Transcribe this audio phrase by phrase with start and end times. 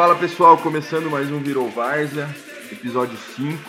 [0.00, 1.70] Fala pessoal, começando mais um Virou
[2.72, 3.68] episódio 5,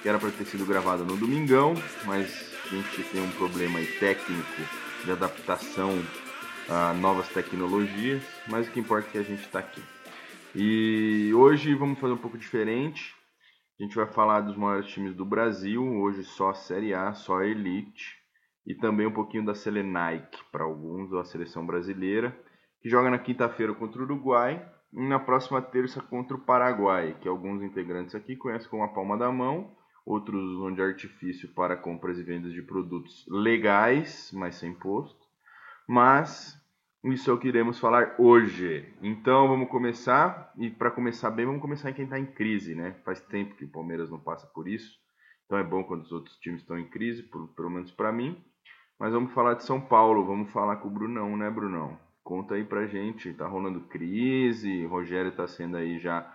[0.00, 1.74] que era para ter sido gravado no domingão,
[2.06, 4.62] mas a gente tem um problema técnico
[5.04, 5.90] de adaptação
[6.70, 9.82] a novas tecnologias, mas o que importa é que a gente está aqui.
[10.54, 13.14] E hoje vamos fazer um pouco diferente.
[13.78, 17.40] A gente vai falar dos maiores times do Brasil, hoje só a Série A, só
[17.40, 18.16] a Elite,
[18.66, 22.34] e também um pouquinho da Selenaic para alguns, ou a seleção brasileira,
[22.80, 27.62] que joga na quinta-feira contra o Uruguai na próxima terça contra o Paraguai, que alguns
[27.62, 32.22] integrantes aqui conhecem como a palma da mão, outros usam de artifício para compras e
[32.22, 35.26] vendas de produtos legais, mas sem imposto.
[35.88, 36.60] Mas
[37.04, 38.88] isso é o que iremos falar hoje.
[39.00, 40.52] Então vamos começar.
[40.56, 42.92] E para começar bem, vamos começar em quem está em crise, né?
[43.04, 45.00] Faz tempo que o Palmeiras não passa por isso.
[45.46, 48.42] Então é bom quando os outros times estão em crise, pelo menos para mim.
[48.98, 50.24] Mas vamos falar de São Paulo.
[50.24, 51.98] Vamos falar com o Brunão, né, Brunão?
[52.22, 53.32] Conta aí pra gente.
[53.34, 54.86] Tá rolando crise.
[54.86, 56.30] Rogério tá sendo aí já.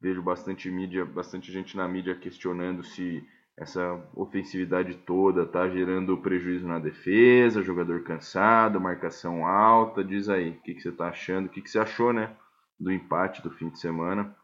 [0.00, 3.22] Vejo bastante mídia, bastante gente na mídia questionando se
[3.58, 10.02] essa ofensividade toda tá gerando prejuízo na defesa, jogador cansado, marcação alta.
[10.02, 11.46] Diz aí, o que, que você tá achando?
[11.46, 12.34] O que, que você achou, né?
[12.78, 14.34] Do empate do fim de semana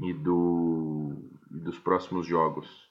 [0.00, 1.12] e do
[1.50, 2.90] e dos próximos jogos.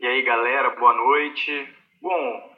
[0.00, 1.68] E aí, galera, boa noite.
[2.00, 2.53] Bom,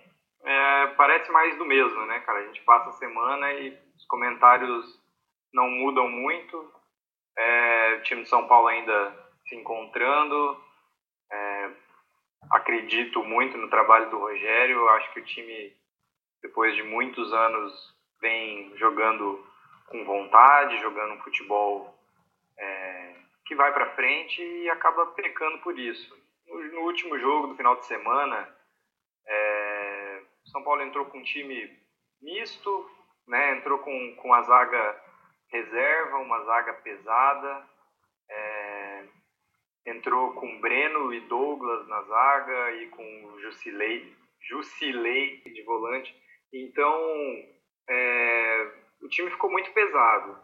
[0.46, 2.38] é, parece mais do mesmo, né, cara?
[2.38, 4.98] A gente passa a semana e os comentários
[5.52, 6.72] não mudam muito.
[7.36, 9.14] É, o time de São Paulo ainda
[9.46, 10.58] se encontrando,
[11.30, 11.70] é,
[12.50, 14.88] acredito muito no trabalho do Rogério.
[14.90, 15.76] Acho que o time,
[16.42, 19.44] depois de muitos anos, vem jogando
[19.88, 21.96] com vontade, jogando um futebol
[22.58, 23.14] é,
[23.46, 26.16] que vai para frente e acaba pecando por isso.
[26.46, 28.48] No, no, último jogo do final de semana,
[30.50, 31.70] São Paulo entrou com um time
[32.20, 32.90] misto,
[33.26, 33.56] né?
[33.56, 35.02] entrou com, com a zaga
[35.50, 37.68] reserva, uma zaga pesada.
[38.28, 39.04] É,
[39.86, 46.14] entrou com Breno e Douglas na zaga e com Jusilei, Jusilei de volante.
[46.52, 46.94] Então,
[47.88, 50.38] é, o time ficou muito pesado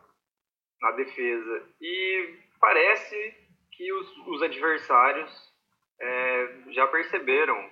[0.81, 3.35] na defesa e parece
[3.73, 5.53] que os, os adversários
[6.01, 7.71] é, já perceberam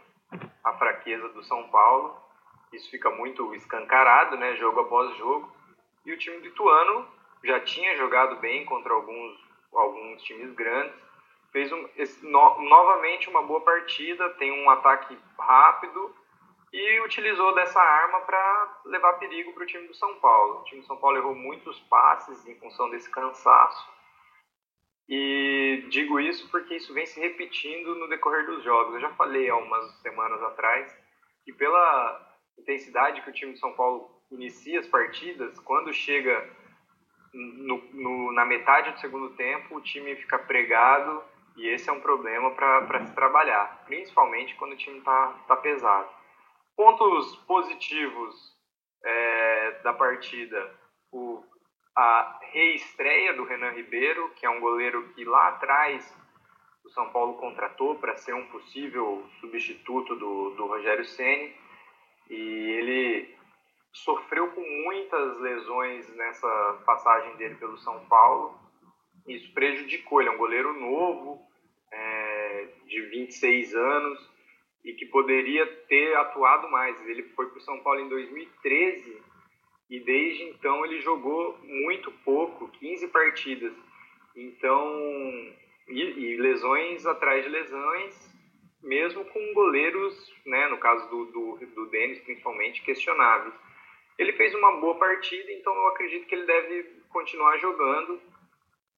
[0.65, 2.17] a fraqueza do São Paulo.
[2.73, 5.53] Isso fica muito escancarado, né, jogo após jogo.
[6.07, 7.07] E o time do Ituano
[7.45, 9.39] já tinha jogado bem contra alguns,
[9.73, 11.11] alguns times grandes
[11.53, 16.15] fez um, esse, no, novamente uma boa partida, tem um ataque rápido
[16.73, 20.61] e utilizou dessa arma para levar perigo para o time do São Paulo.
[20.61, 23.89] O time do São Paulo errou muitos passes em função desse cansaço.
[25.11, 28.95] E digo isso porque isso vem se repetindo no decorrer dos jogos.
[28.95, 30.97] Eu já falei há umas semanas atrás
[31.45, 36.49] que pela intensidade que o time de São Paulo inicia as partidas, quando chega
[37.35, 41.25] no, no, na metade do segundo tempo, o time fica pregado
[41.57, 46.09] e esse é um problema para se trabalhar, principalmente quando o time está tá pesado.
[46.77, 48.57] Pontos positivos
[49.05, 50.73] é, da partida:
[51.11, 51.43] o,
[52.01, 56.17] a reestreia do Renan Ribeiro, que é um goleiro que lá atrás
[56.85, 61.55] o São Paulo contratou para ser um possível substituto do, do Rogério Ceni
[62.31, 63.35] e ele
[63.93, 68.59] sofreu com muitas lesões nessa passagem dele pelo São Paulo
[69.27, 70.21] isso prejudicou.
[70.21, 71.41] Ele é um goleiro novo,
[71.93, 74.31] é, de 26 anos,
[74.85, 76.99] e que poderia ter atuado mais.
[77.07, 79.30] Ele foi para o São Paulo em 2013
[79.91, 83.73] e desde então ele jogou muito pouco 15 partidas.
[84.37, 84.87] Então,
[85.89, 88.31] e, e lesões atrás de lesões,
[88.83, 93.53] mesmo com goleiros, né, no caso do, do, do Denis principalmente, questionáveis.
[94.17, 98.21] Ele fez uma boa partida, então eu acredito que ele deve continuar jogando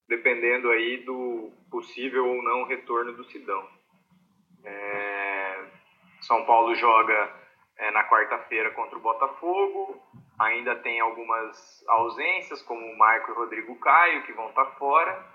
[0.08, 3.66] dependendo aí do possível ou não retorno do Sidão.
[4.62, 5.64] É,
[6.20, 7.34] São Paulo joga
[7.78, 10.02] é, na quarta-feira contra o Botafogo,
[10.42, 14.70] ainda tem algumas ausências, como o Marco e o Rodrigo Caio, que vão estar tá
[14.72, 15.26] fora,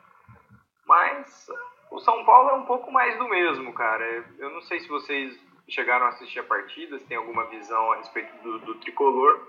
[0.85, 1.47] mas
[1.91, 4.05] o São Paulo é um pouco mais do mesmo, cara.
[4.37, 5.37] Eu não sei se vocês
[5.69, 9.39] chegaram a assistir a partida, se tem alguma visão a respeito do, do tricolor,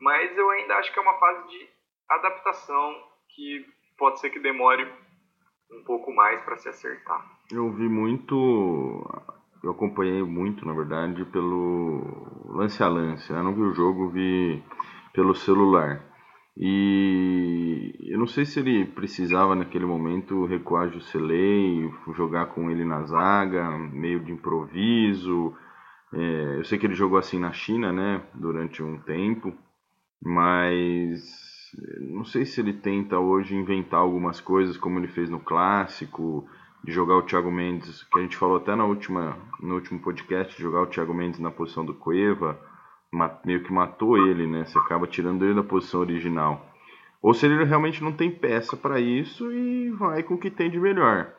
[0.00, 1.68] mas eu ainda acho que é uma fase de
[2.08, 2.94] adaptação
[3.34, 3.66] que
[3.96, 4.90] pode ser que demore
[5.70, 7.24] um pouco mais para se acertar.
[7.50, 9.04] Eu vi muito,
[9.62, 12.02] eu acompanhei muito, na verdade, pelo
[12.48, 13.30] lance a lance.
[13.30, 14.62] Eu não vi o jogo, vi
[15.12, 16.04] pelo celular.
[16.56, 23.04] E eu não sei se ele precisava naquele momento recuar Jusilei, jogar com ele na
[23.04, 25.54] zaga, meio de improviso.
[26.12, 29.52] É, eu sei que ele jogou assim na China, né, durante um tempo,
[30.20, 31.20] mas
[32.00, 36.48] não sei se ele tenta hoje inventar algumas coisas como ele fez no clássico,
[36.84, 40.60] de jogar o Thiago Mendes, que a gente falou até na última, no último podcast,
[40.60, 42.58] jogar o Thiago Mendes na posição do Cueva,
[43.44, 44.64] meio que matou ele, né?
[44.64, 46.64] Você acaba tirando ele da posição original.
[47.20, 50.70] Ou se ele realmente não tem peça para isso e vai com o que tem
[50.70, 51.32] de melhor.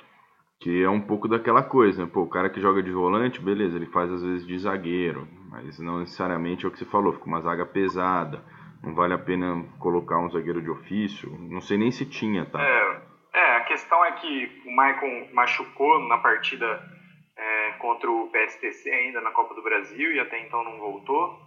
[0.59, 2.09] Que é um pouco daquela coisa, né?
[2.11, 5.79] Pô, o cara que joga de volante, beleza, ele faz às vezes de zagueiro, mas
[5.79, 8.43] não necessariamente é o que você falou, fica uma zaga pesada.
[8.83, 11.33] Não vale a pena colocar um zagueiro de ofício.
[11.49, 12.61] Não sei nem se tinha, tá?
[12.61, 13.01] É,
[13.79, 16.83] questão é que o Maicon machucou na partida
[17.37, 21.39] é, contra o PSTC ainda na Copa do Brasil e até então não voltou.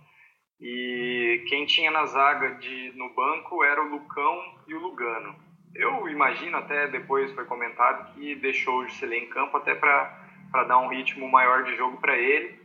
[0.58, 5.37] E quem tinha na zaga de, no banco era o Lucão e o Lugano.
[5.75, 10.79] Eu imagino, até depois foi comentado, que deixou o Juscelê em campo até para dar
[10.79, 12.58] um ritmo maior de jogo para ele,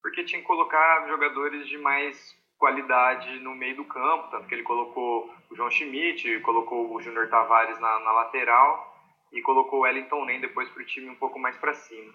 [0.00, 4.62] porque tinha que colocar jogadores de mais qualidade no meio do campo, tanto que ele
[4.62, 8.89] colocou o João Schmidt, colocou o Júnior Tavares na, na, lateral
[9.32, 12.12] e colocou o Wellington Nem depois para o time um pouco mais para cima.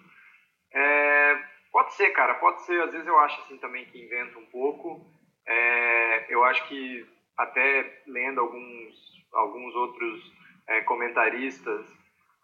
[0.72, 1.42] É,
[1.72, 2.80] pode ser, cara, pode ser.
[2.82, 5.00] Às vezes eu acho assim também que inventa um pouco.
[5.46, 8.94] É, eu acho que até lendo alguns,
[9.32, 10.32] alguns outros
[10.66, 11.86] é, comentaristas,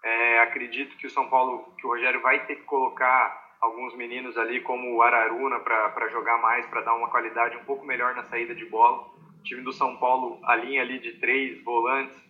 [0.03, 4.37] é, acredito que o São Paulo, que o Rogério vai ter que colocar alguns meninos
[4.37, 8.25] ali como o Araruna para jogar mais, para dar uma qualidade um pouco melhor na
[8.25, 9.09] saída de bola.
[9.39, 12.21] O time do São Paulo, a linha ali de três volantes,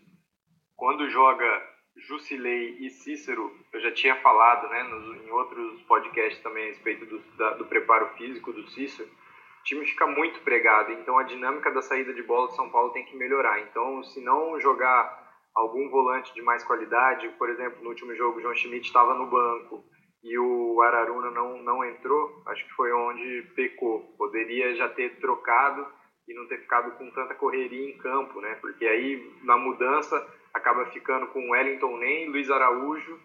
[0.76, 6.64] quando joga Jusilei e Cícero, eu já tinha falado né, nos, em outros podcasts também
[6.64, 11.16] a respeito do, da, do preparo físico do Cícero, o time fica muito pregado, então
[11.18, 13.60] a dinâmica da saída de bola do São Paulo tem que melhorar.
[13.60, 15.22] Então, se não jogar
[15.54, 19.26] algum volante de mais qualidade, por exemplo, no último jogo o João Schmidt estava no
[19.26, 19.84] banco
[20.24, 24.00] e o Araruna não, não entrou, acho que foi onde pecou.
[24.18, 25.86] Poderia já ter trocado
[26.28, 28.56] e não ter ficado com tanta correria em campo, né?
[28.60, 33.18] Porque aí na mudança acaba ficando com Wellington Nem, Luiz Araújo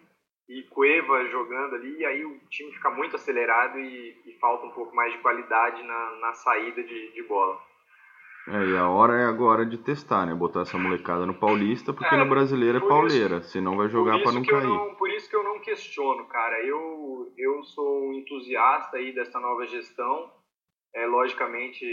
[0.48, 4.70] e Cueva jogando ali, e aí o time fica muito acelerado e, e falta um
[4.70, 7.60] pouco mais de qualidade na, na saída de, de, bola.
[8.48, 10.34] É, e a hora é agora de testar, né?
[10.34, 14.22] Botar essa molecada no Paulista, porque é, no brasileiro é pauleira, isso, senão vai jogar
[14.22, 14.62] para não cair.
[14.62, 16.64] Não, por isso que eu não questiono, cara.
[16.64, 20.32] Eu, eu sou um entusiasta aí dessa nova gestão.
[20.94, 21.84] É, logicamente,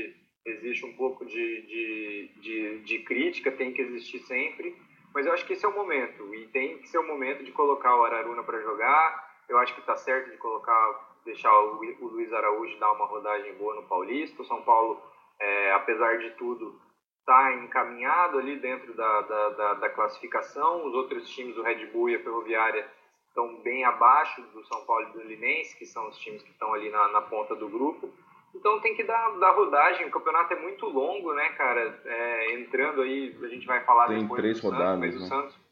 [0.45, 4.73] existe um pouco de, de, de, de crítica, tem que existir sempre
[5.15, 6.35] mas eu acho que esse é o momento.
[6.35, 9.33] E tem que ser o momento de colocar o Araruna para jogar.
[9.47, 13.75] Eu acho que está certo de colocar, deixar o, Luiz Araújo dar uma rodagem boa
[13.75, 14.41] no Paulista.
[14.41, 15.01] O São Paulo,
[15.39, 16.77] é, apesar de tudo,
[17.19, 20.85] está encaminhado ali dentro da, da, da, da, classificação.
[20.85, 22.85] Os outros times, o Red Bull e a Ferroviária,
[23.29, 26.73] estão bem abaixo do São Paulo e do Linense, que são os times que estão
[26.73, 28.11] ali na, na ponta do grupo.
[28.55, 30.07] Então tem que dar, dar rodagem.
[30.07, 32.01] O campeonato é muito longo, né, cara?
[32.05, 35.21] É, entrando aí, a gente vai falar tem depois três do rodadas, Santos, mas né?
[35.21, 35.65] o Santos.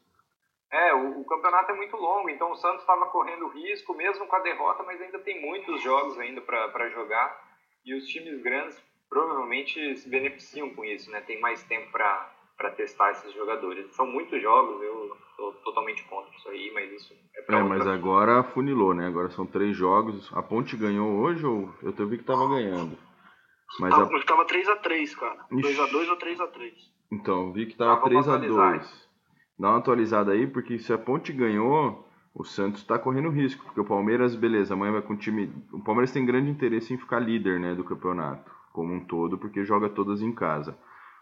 [0.70, 4.36] É, o, o, campeonato é muito longo, então o Santos estava correndo risco, mesmo com
[4.36, 7.42] a derrota, mas ainda tem muitos jogos ainda para jogar.
[7.84, 11.20] E os times grandes provavelmente se beneficiam com isso, né?
[11.20, 13.94] Tem mais tempo para para testar esses jogadores.
[13.94, 15.16] São muitos jogos, eu
[15.52, 19.06] tô totalmente contra isso aí, mas isso é pra É, mas agora funilou, né?
[19.06, 20.30] Agora são três jogos.
[20.34, 22.96] A Ponte ganhou hoje ou eu vi que tava ganhando?
[23.80, 24.24] Mas tava, a...
[24.24, 25.46] tava 3x3, cara.
[25.50, 26.72] 2x2 ou 3x3.
[27.12, 29.04] Então, vi que tava ah, 3x2.
[29.58, 33.64] Dá uma atualizada aí, porque se a Ponte ganhou, o Santos tá correndo risco.
[33.64, 35.52] Porque o Palmeiras, beleza, amanhã vai com o time.
[35.72, 39.64] O Palmeiras tem grande interesse em ficar líder, né, do campeonato, como um todo, porque
[39.64, 40.76] joga todas em casa.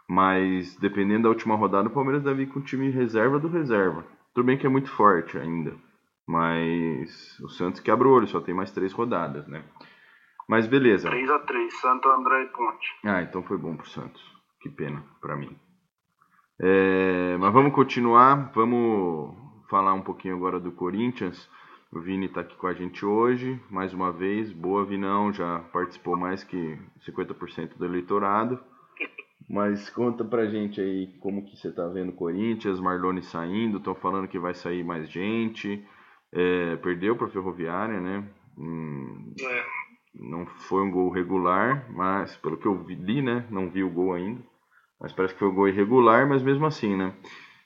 [0.09, 4.05] Mas dependendo da última rodada, o Palmeiras deve ir com o time reserva do reserva.
[4.35, 5.75] Tudo bem que é muito forte ainda.
[6.27, 9.65] Mas o Santos quebra o olho, só tem mais três rodadas, né?
[10.49, 11.11] Mas beleza.
[11.11, 12.89] 3x3, Santo André e Ponte.
[13.05, 14.23] Ah, então foi bom pro Santos.
[14.61, 15.57] Que pena para mim.
[16.61, 18.53] É, mas vamos continuar.
[18.55, 19.35] Vamos
[19.69, 21.49] falar um pouquinho agora do Corinthians.
[21.91, 24.51] O Vini está aqui com a gente hoje, mais uma vez.
[24.53, 28.59] Boa, Vinão, já participou mais que 50% do eleitorado.
[29.53, 33.95] Mas conta pra gente aí como que você tá vendo o Corinthians, Marlone saindo, estão
[33.95, 35.87] falando que vai sair mais gente.
[36.33, 38.25] É, perdeu pra Ferroviária, né?
[38.57, 39.65] Hum, é.
[40.15, 43.47] Não foi um gol regular, mas pelo que eu li, né?
[43.51, 44.41] Não vi o gol ainda.
[44.99, 47.15] Mas parece que foi um gol irregular, mas mesmo assim, né?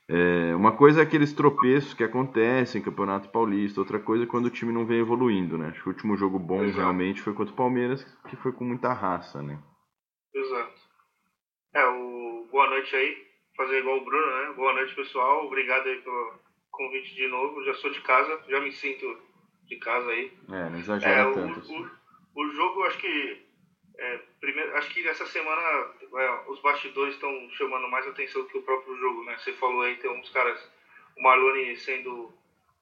[0.08, 4.46] É, uma coisa é aqueles tropeços que acontecem em Campeonato Paulista, outra coisa é quando
[4.46, 5.68] o time não vem evoluindo, né?
[5.68, 6.78] Acho que o último jogo bom Exato.
[6.78, 9.56] realmente foi contra o Palmeiras, que foi com muita raça, né?
[10.34, 10.65] Exato.
[12.76, 14.52] O boa noite aí, fazer igual o Bruno, né?
[14.52, 15.46] Boa noite, pessoal.
[15.46, 16.34] Obrigado aí pelo
[16.70, 17.64] convite de novo.
[17.64, 19.18] Já sou de casa, já me sinto
[19.64, 20.30] de casa aí.
[20.50, 21.72] É, não exagera é, tanto.
[21.72, 21.90] O,
[22.34, 23.46] o, o, jogo, acho que.
[23.96, 25.62] É, primeiro, acho que essa semana
[26.18, 29.38] é, os bastidores estão chamando mais atenção do que o próprio jogo, né?
[29.38, 30.60] Você falou aí, tem uns caras,
[31.16, 32.30] o Marlone sendo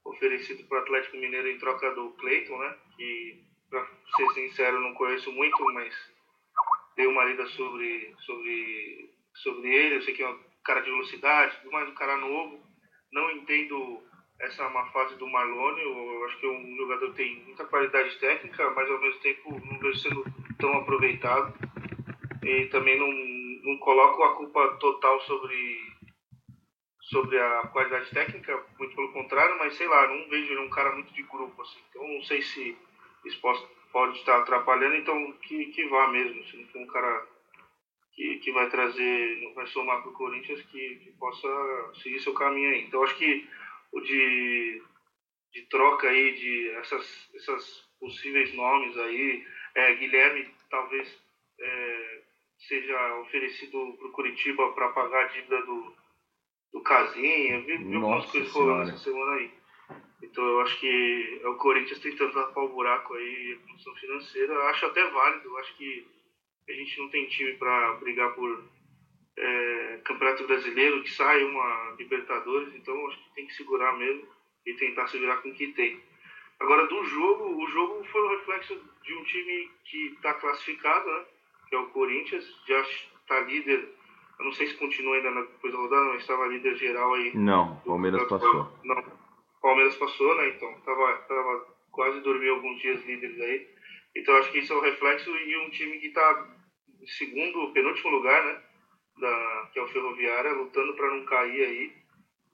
[0.05, 2.77] oferecido para o Atlético Mineiro em troca do Cleiton, né?
[2.97, 3.87] Que, para
[4.17, 5.95] ser sincero, não conheço muito, mas
[6.97, 9.97] dei uma lida sobre, sobre, sobre ele.
[9.97, 12.61] Eu sei que é um cara de velocidade, mais um cara novo.
[13.12, 14.03] Não entendo
[14.41, 15.83] essa má fase do Marlone.
[15.83, 19.61] Eu acho que é um jogador que tem muita qualidade técnica, mas ao mesmo tempo
[19.64, 20.25] não vejo sendo
[20.59, 21.55] tão aproveitado.
[22.43, 23.11] E também não,
[23.71, 25.95] não coloco a culpa total sobre
[27.00, 30.93] sobre a qualidade técnica, muito pelo contrário, mas sei lá, não vejo ele um cara
[30.95, 31.79] muito de grupo, assim.
[31.91, 32.76] Então não sei se
[33.26, 33.62] isso pode,
[33.93, 37.26] pode estar atrapalhando, então que, que vá mesmo, se não for um cara
[38.14, 41.49] que, que vai trazer, vai somar para o Corinthians, que, que possa
[42.02, 42.83] seguir seu caminho aí.
[42.83, 43.49] Então acho que
[43.92, 44.83] o de,
[45.52, 49.44] de troca aí de essas, essas possíveis nomes aí,
[49.75, 51.21] é, Guilherme talvez
[51.61, 52.21] é,
[52.59, 55.94] seja oferecido para o Curitiba para pagar a dívida do,
[56.73, 59.50] do Casinha, vi, vi algumas coisas rolando essa semana aí.
[60.23, 64.59] Então eu acho que é o Corinthians tentando tapar o buraco aí, a função financeira.
[64.71, 66.13] Acho até válido, eu acho que
[66.68, 68.64] a gente não tem time para brigar por
[69.37, 74.26] é, Campeonato Brasileiro, que sai uma Libertadores, então acho que tem que segurar mesmo
[74.66, 76.00] e tentar segurar com o que tem.
[76.61, 81.25] Agora do jogo, o jogo foi um reflexo de um time que está classificado, né?
[81.68, 83.88] Que é o Corinthians, já está líder
[84.38, 87.33] eu não sei se continua ainda depois da rodada, mas estava líder geral aí.
[87.35, 88.68] Não, Palmeiras passou.
[88.83, 89.04] Não,
[89.62, 90.49] Palmeiras passou, né?
[90.49, 93.74] Então, tava, tava quase dormiu alguns dias líderes aí.
[94.16, 96.49] Então, acho que isso é o reflexo e um time que está
[97.00, 98.62] em segundo, penúltimo lugar, né?
[99.18, 101.92] Da, que é o Ferroviária, lutando para não cair aí.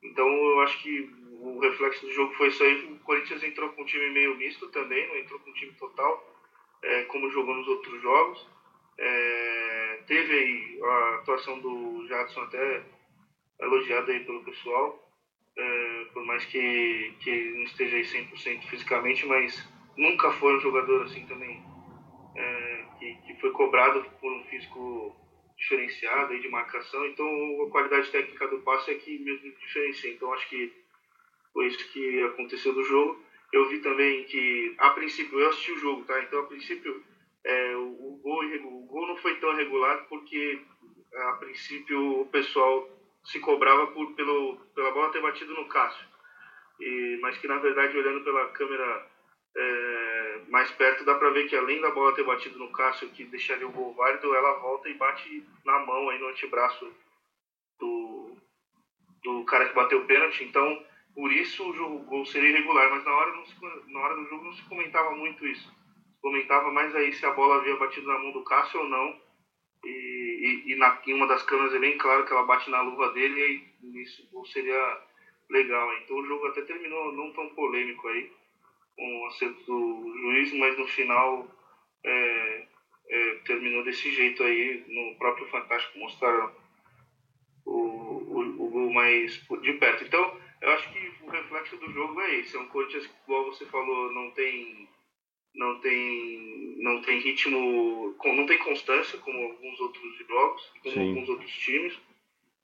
[0.02, 2.92] Então, eu acho que o reflexo do jogo foi isso aí.
[2.92, 6.38] O Corinthians entrou com um time meio misto também, não entrou com um time total,
[6.82, 8.48] é, como jogou nos outros jogos.
[8.98, 12.84] É, teve aí a atuação do Jadson até
[13.60, 15.10] elogiada aí pelo pessoal,
[15.56, 19.66] é, por mais que, que não esteja aí 100% fisicamente, mas
[20.00, 21.62] nunca foi um jogador assim também
[22.36, 25.16] é, que, que foi cobrado por um físico
[25.56, 27.26] diferenciado aí de marcação, então
[27.66, 30.72] a qualidade técnica do passe é que mesmo diferencia, então acho que
[31.52, 33.22] foi isso que aconteceu do jogo.
[33.52, 36.18] Eu vi também que, a princípio, eu assisti o jogo, tá?
[36.22, 37.02] Então, a princípio,
[37.44, 40.62] é, o, o, gol, o gol não foi tão regular porque
[41.12, 42.88] a princípio o pessoal
[43.24, 46.06] se cobrava por, pelo, pela bola ter batido no Cássio.
[46.80, 49.09] E, mas que na verdade, olhando pela câmera
[49.56, 53.24] é, mais perto, dá para ver que além da bola ter batido no Cássio, que
[53.24, 56.92] deixaria o gol válido, ela volta e bate na mão, aí no antebraço
[57.78, 58.36] do,
[59.22, 60.44] do cara que bateu o pênalti.
[60.44, 63.54] Então, por isso o, jogo, o gol seria irregular, mas na hora, não se,
[63.88, 65.80] na hora do jogo não se comentava muito isso
[66.20, 69.20] comentava mais aí se a bola havia batido na mão do Cássio ou não.
[69.84, 69.88] E,
[70.66, 73.10] e, e na, em uma das câmeras é bem claro que ela bate na luva
[73.12, 74.98] dele e isso seria
[75.48, 75.92] legal.
[75.98, 78.30] Então o jogo até terminou não tão polêmico aí,
[79.00, 81.46] o acerto do juiz, mas no final
[82.04, 82.66] é,
[83.08, 84.84] é, terminou desse jeito aí.
[84.88, 86.52] No próprio Fantástico mostraram
[87.64, 90.04] o, o, o gol mais de perto.
[90.04, 92.56] Então eu acho que o reflexo do jogo é esse.
[92.56, 94.88] É um Corinthians que, igual você falou, não tem
[95.54, 101.08] não tem não tem ritmo, não tem constância como alguns outros jogos, como Sim.
[101.08, 101.98] alguns outros times.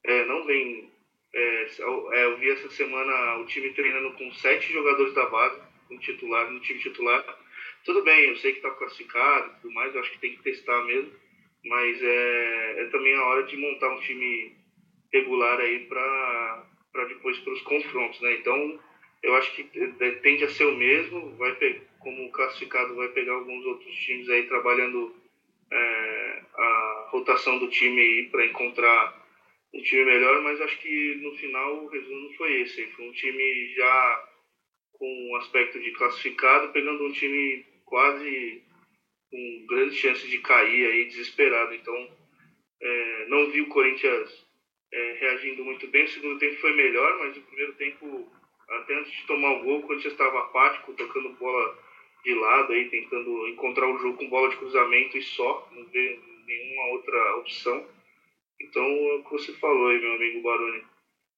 [0.05, 0.91] É, não vem.
[1.35, 1.67] É,
[2.13, 6.51] é, eu vi essa semana o time treinando com sete jogadores da base, no titular,
[6.51, 7.25] no time titular.
[7.85, 10.43] Tudo bem, eu sei que está classificado e tudo mais, eu acho que tem que
[10.43, 11.13] testar mesmo,
[11.65, 14.57] mas é, é também a hora de montar um time
[15.13, 16.65] regular aí para
[17.09, 18.35] depois para os confrontos, né?
[18.35, 18.81] Então
[19.23, 19.69] eu acho que
[20.01, 21.55] é, tende a ser o mesmo, vai
[21.99, 25.15] como classificado vai pegar alguns outros times aí trabalhando
[25.73, 29.27] é, a rotação do time aí para encontrar
[29.75, 33.75] um time melhor, mas acho que no final o resumo foi esse, foi um time
[33.75, 34.26] já
[34.99, 38.63] com o aspecto de classificado, pegando um time quase
[39.31, 41.75] com grande chance de cair aí, desesperado.
[41.75, 42.11] Então,
[42.81, 44.47] é, não vi o Corinthians
[44.93, 46.05] é, reagindo muito bem.
[46.05, 48.31] O segundo tempo foi melhor, mas o primeiro tempo
[48.69, 51.79] até antes de tomar o gol, quando já estava apático, tocando bola
[52.25, 56.19] de lado aí, tentando encontrar o jogo com bola de cruzamento e só, não vê
[56.47, 57.87] nenhuma outra opção.
[58.61, 60.83] Então é o que você falou aí, meu amigo Baroni.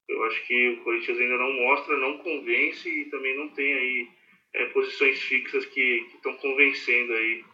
[0.09, 4.09] Eu acho que o Corinthians ainda não mostra, não convence e também não tem aí
[4.55, 7.45] é, posições fixas que estão convencendo aí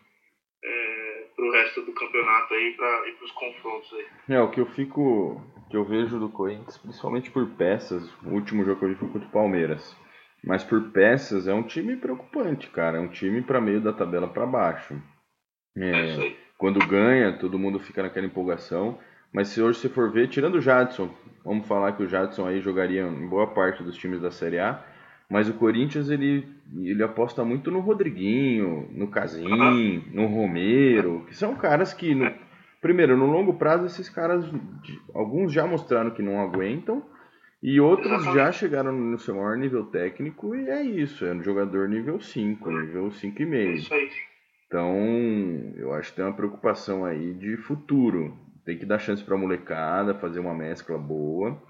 [0.63, 4.37] é, para o resto do campeonato aí para ir para os confrontos aí.
[4.37, 8.65] É, o que eu fico que eu vejo do Corinthians, principalmente por peças, o último
[8.65, 9.97] jogo que eu vi foi contra o Palmeiras.
[10.45, 12.99] Mas por peças é um time preocupante, cara.
[12.99, 14.95] É um time para meio da tabela para baixo.
[15.77, 18.99] É, é quando ganha, todo mundo fica naquela empolgação.
[19.33, 21.13] Mas se hoje você for ver, tirando o Jadson,
[21.45, 24.83] vamos falar que o Jadson aí jogaria em boa parte dos times da Série A,
[25.29, 26.47] mas o Corinthians ele,
[26.77, 32.31] ele aposta muito no Rodriguinho, no Casim, no Romero, que são caras que, no,
[32.81, 34.45] primeiro, no longo prazo, esses caras,
[35.15, 37.03] alguns já mostraram que não aguentam,
[37.63, 41.89] e outros já chegaram no seu maior nível técnico, e é isso, é um jogador
[41.89, 43.75] nível 5, nível 5,5.
[43.75, 44.11] Isso aí.
[44.67, 44.93] Então,
[45.77, 48.37] eu acho que tem uma preocupação aí de futuro.
[48.65, 51.63] Tem que dar chance para a molecada, fazer uma mescla boa,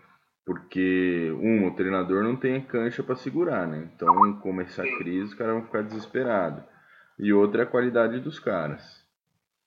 [0.47, 3.91] porque, um, o treinador não tem cancha para segurar, né?
[3.95, 6.63] Então, começar a crise, os caras vão ficar desesperados.
[7.19, 8.83] E outra é a qualidade dos caras.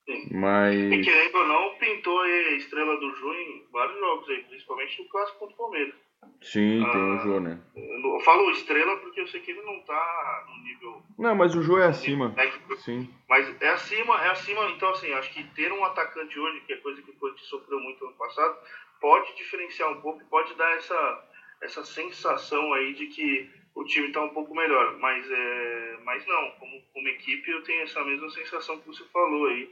[0.05, 0.29] Sim.
[0.31, 0.75] Mas.
[0.75, 5.10] E querendo ou não, pintou a estrela do Ju em vários jogos aí, principalmente no
[5.10, 6.07] clássico contra o Palmeiras.
[6.41, 7.59] Sim, ah, tem o Jô, né?
[7.75, 11.01] Eu falo estrela porque eu sei que ele não tá no nível.
[11.17, 12.33] Não, mas o Jô é acima.
[12.77, 13.09] Sim.
[13.27, 14.69] Mas é acima, é acima.
[14.71, 17.79] Então, assim, acho que ter um atacante hoje, que é coisa que o Corinthians sofreu
[17.79, 18.57] muito ano passado,
[19.01, 21.29] pode diferenciar um pouco, pode dar essa,
[21.62, 24.97] essa sensação aí de que o time está um pouco melhor.
[25.00, 29.47] Mas, é, mas não, como, como equipe, eu tenho essa mesma sensação que você falou
[29.47, 29.71] aí,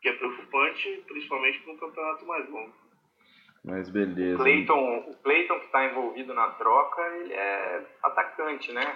[0.00, 2.85] que é preocupante, principalmente para um campeonato mais longo.
[3.66, 4.36] Mas beleza.
[4.36, 8.94] O Clayton, o Clayton que está envolvido na troca, ele é atacante, né?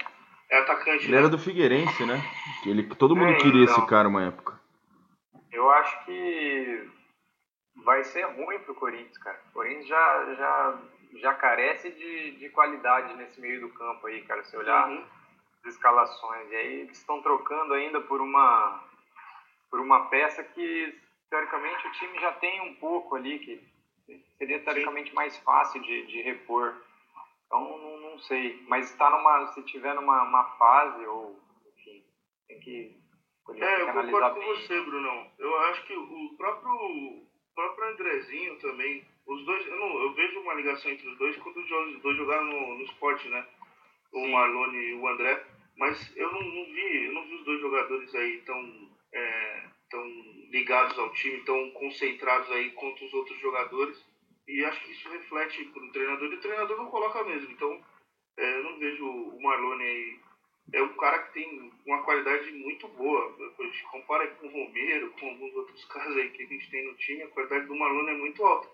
[0.48, 1.04] É atacante.
[1.04, 1.18] Ele né?
[1.18, 2.22] era do Figueirense, né?
[2.64, 4.60] Ele, todo mundo é, queria então, esse cara uma época.
[5.50, 6.88] Eu acho que
[7.84, 9.40] vai ser ruim pro Corinthians, cara.
[9.50, 10.78] O Corinthians já, já,
[11.16, 14.44] já carece de, de qualidade nesse meio do campo aí, cara.
[14.44, 15.04] Se olhar uhum.
[15.64, 16.48] as escalações.
[16.48, 18.84] E aí eles estão trocando ainda por uma,
[19.68, 20.96] por uma peça que,
[21.28, 23.68] teoricamente, o time já tem um pouco ali, que
[24.38, 26.74] seria teoricamente mais fácil de, de repor.
[27.46, 28.62] Então, não, não sei.
[28.68, 32.04] Mas está numa, se tiver numa uma fase, ou, enfim,
[32.48, 33.00] tem que.
[33.56, 35.26] É, eu concordo com você, Brunão.
[35.38, 40.40] Eu acho que o próprio, o próprio Andrezinho também, os dois, eu, não, eu vejo
[40.40, 43.44] uma ligação entre os dois quando os dois jogaram no, no esporte, né?
[44.12, 45.44] O Marlone e o André.
[45.76, 50.02] Mas eu não, não, vi, eu não vi os dois jogadores aí tão, é, tão
[50.50, 54.02] ligados ao time, tão concentrados aí quanto os outros jogadores.
[54.48, 57.50] E acho que isso reflete para o treinador, e o treinador não coloca mesmo.
[57.52, 57.80] Então,
[58.36, 60.20] é, eu não vejo o Marlone aí.
[60.72, 63.36] É um cara que tem uma qualidade muito boa.
[63.58, 66.84] A gente compara com o Romero, com alguns outros caras aí que a gente tem
[66.86, 68.68] no time, a qualidade do Marlone é muito alta.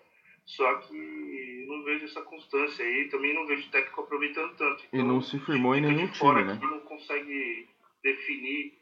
[0.45, 4.85] Só que não vejo essa constância aí, também não vejo o técnico aproveitando tanto.
[4.87, 6.57] Então, e não se firmou em nenhum time, né?
[6.57, 7.67] Que não consegue
[8.01, 8.76] definir,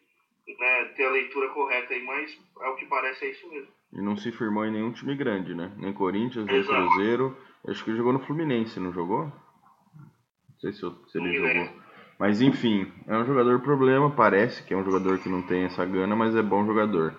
[0.47, 3.67] né, ter a leitura correta aí, mas ao que parece é isso mesmo.
[3.93, 5.71] E não se firmou em nenhum time grande, né?
[5.77, 7.35] Nem Corinthians, nem Cruzeiro.
[7.67, 9.25] Acho que ele jogou no Fluminense, não jogou?
[9.25, 11.69] Não sei se, se ele jogou.
[12.19, 15.85] Mas enfim, é um jogador problema, parece que é um jogador que não tem essa
[15.85, 17.13] gana, mas é bom jogador.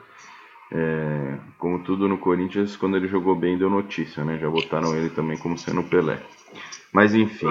[0.73, 4.39] É, como tudo no Corinthians, quando ele jogou bem, deu notícia, né?
[4.39, 6.21] Já botaram ele também como sendo o Pelé.
[6.93, 7.47] Mas enfim,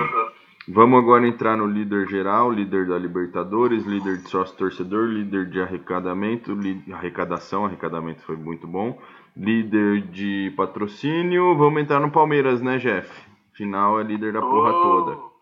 [0.68, 5.62] vamos agora entrar no líder geral, líder da Libertadores, líder de sócio torcedor, líder de
[5.62, 6.58] arrecadamento,
[6.94, 9.00] arrecadação, arrecadamento foi muito bom
[9.36, 11.56] líder de patrocínio.
[11.58, 13.10] Vamos entrar no Palmeiras, né, Jeff?
[13.54, 14.82] Final é líder da porra oh.
[14.82, 15.36] toda.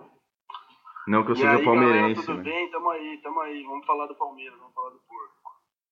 [1.08, 2.26] Não que eu e seja aí, palmeirense.
[2.26, 2.44] Galera, tudo né?
[2.44, 2.72] bem?
[2.72, 3.64] Tamo aí, tamo aí.
[3.64, 5.34] Vamos falar do Palmeiras, vamos falar do Porto.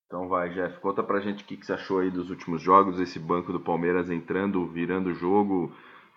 [0.07, 2.99] Então vai, Jeff, conta pra gente o que, que você achou aí dos últimos jogos,
[2.99, 5.71] esse banco do Palmeiras entrando, virando o jogo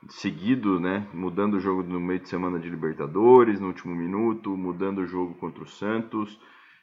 [0.08, 1.08] seguido, né?
[1.12, 5.34] Mudando o jogo no meio de semana de Libertadores, no último minuto, mudando o jogo
[5.34, 6.38] contra o Santos.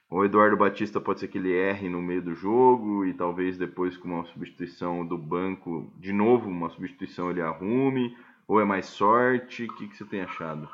[0.10, 3.96] O Eduardo Batista pode ser que ele erre no meio do jogo e talvez depois
[3.96, 9.64] com uma substituição do banco, de novo uma substituição ele arrume, ou é mais sorte?
[9.64, 10.70] O que, que você tem achado?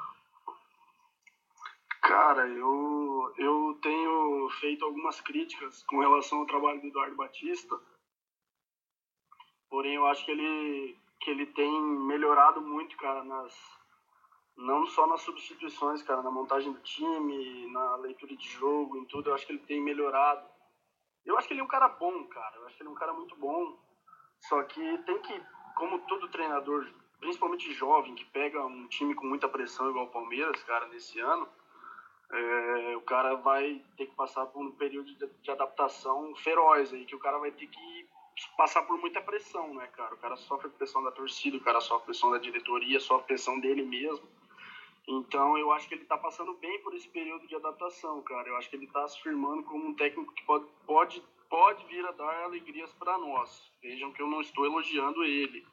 [2.01, 7.79] Cara, eu, eu tenho feito algumas críticas com relação ao trabalho do Eduardo Batista,
[9.69, 13.53] porém eu acho que ele, que ele tem melhorado muito, cara, nas,
[14.55, 19.29] não só nas substituições, cara, na montagem do time, na leitura de jogo, em tudo,
[19.29, 20.47] eu acho que ele tem melhorado.
[21.25, 22.95] Eu acho que ele é um cara bom, cara, eu acho que ele é um
[22.95, 23.77] cara muito bom,
[24.39, 25.43] só que tem que,
[25.75, 26.87] como todo treinador,
[27.19, 31.47] principalmente jovem, que pega um time com muita pressão igual o Palmeiras, cara, nesse ano,
[32.31, 37.05] é, o cara vai ter que passar por um período de, de adaptação feroz aí,
[37.05, 38.09] que o cara vai ter que
[38.55, 40.13] passar por muita pressão, né, cara?
[40.13, 43.83] O cara sofre pressão da torcida, o cara sofre pressão da diretoria, sofre pressão dele
[43.83, 44.27] mesmo.
[45.07, 48.49] Então eu acho que ele está passando bem por esse período de adaptação, cara.
[48.49, 52.05] Eu acho que ele está se firmando como um técnico que pode, pode, pode vir
[52.05, 53.71] a dar alegrias para nós.
[53.81, 55.65] Vejam que eu não estou elogiando ele.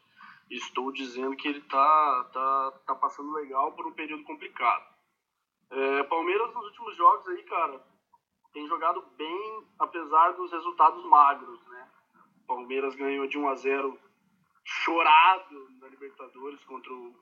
[0.50, 4.87] Estou dizendo que ele está tá, tá passando legal por um período complicado.
[5.70, 7.85] É, Palmeiras nos últimos jogos aí, cara,
[8.53, 11.73] tem jogado bem, apesar dos resultados magros, né?
[12.46, 13.98] Palmeiras ganhou de 1 a 0
[14.64, 17.14] chorado na Libertadores contra o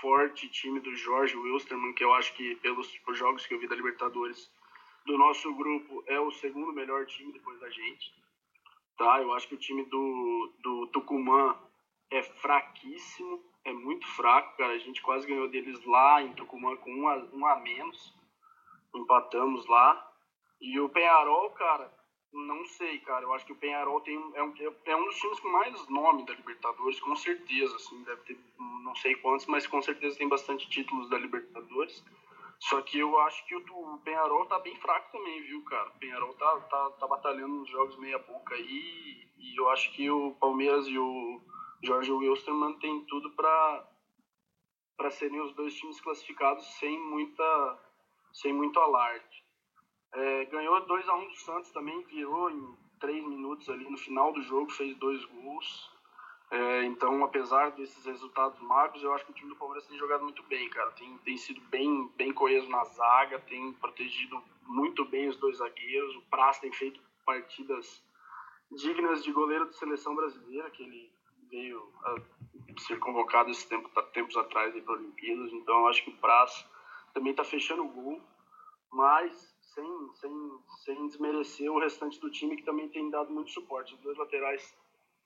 [0.00, 3.76] forte time do Jorge Wilstermann, que eu acho que pelos, jogos que eu vi da
[3.76, 4.50] Libertadores
[5.06, 8.12] do nosso grupo é o segundo melhor time depois da gente.
[8.96, 9.20] Tá?
[9.20, 11.56] Eu acho que o time do, do Tucumã
[12.10, 14.72] é fraquíssimo, é muito fraco, cara.
[14.72, 18.14] A gente quase ganhou deles lá em Tucumã com um a, um a menos.
[18.94, 20.12] Empatamos lá.
[20.60, 21.92] E o Penharol, cara,
[22.32, 23.24] não sei, cara.
[23.24, 24.54] Eu acho que o Penharol tem, é, um,
[24.86, 27.76] é um dos times com mais nome da Libertadores, com certeza.
[27.76, 32.04] Assim, deve ter não sei quantos, mas com certeza tem bastante títulos da Libertadores.
[32.58, 35.88] Só que eu acho que o, Penharol tá bem fraco também, viu, cara?
[35.88, 39.28] O Penharol tá, tá, tá batalhando nos jogos meia boca aí.
[39.36, 41.40] E eu acho que o Palmeiras e o
[41.82, 47.78] Jorge Wilstermann tem tudo para serem os dois times classificados sem muita
[48.32, 49.41] sem muito alarde.
[50.12, 53.96] É, ganhou 2 a 1 um do Santos também, virou em 3 minutos ali no
[53.96, 55.90] final do jogo, fez dois gols.
[56.50, 60.22] É, então, apesar desses resultados magros, eu acho que o time do Palmeiras tem jogado
[60.22, 60.90] muito bem, cara.
[60.90, 66.14] Tem, tem sido bem, bem coeso na zaga, tem protegido muito bem os dois zagueiros.
[66.16, 68.04] O Praz tem feito partidas
[68.70, 71.10] dignas de goleiro de seleção brasileira, que ele
[71.50, 72.16] veio a
[72.80, 75.52] ser convocado esses tempo, tempos atrás para Olimpíadas.
[75.54, 76.66] Então, eu acho que o Praz
[77.14, 78.20] também está fechando o gol,
[78.90, 83.94] mas sem, sem, sem desmerecer o restante do time, que também tem dado muito suporte.
[83.94, 84.74] Os dois laterais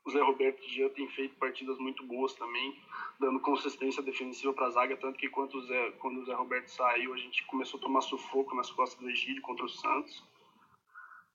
[0.06, 2.80] o Zé Roberto e Jean tem feito partidas muito boas também,
[3.18, 6.68] dando consistência defensiva para a zaga, tanto que quando o, Zé, quando o Zé Roberto
[6.68, 10.24] saiu, a gente começou a tomar sufoco nas costas do Egídio contra o Santos.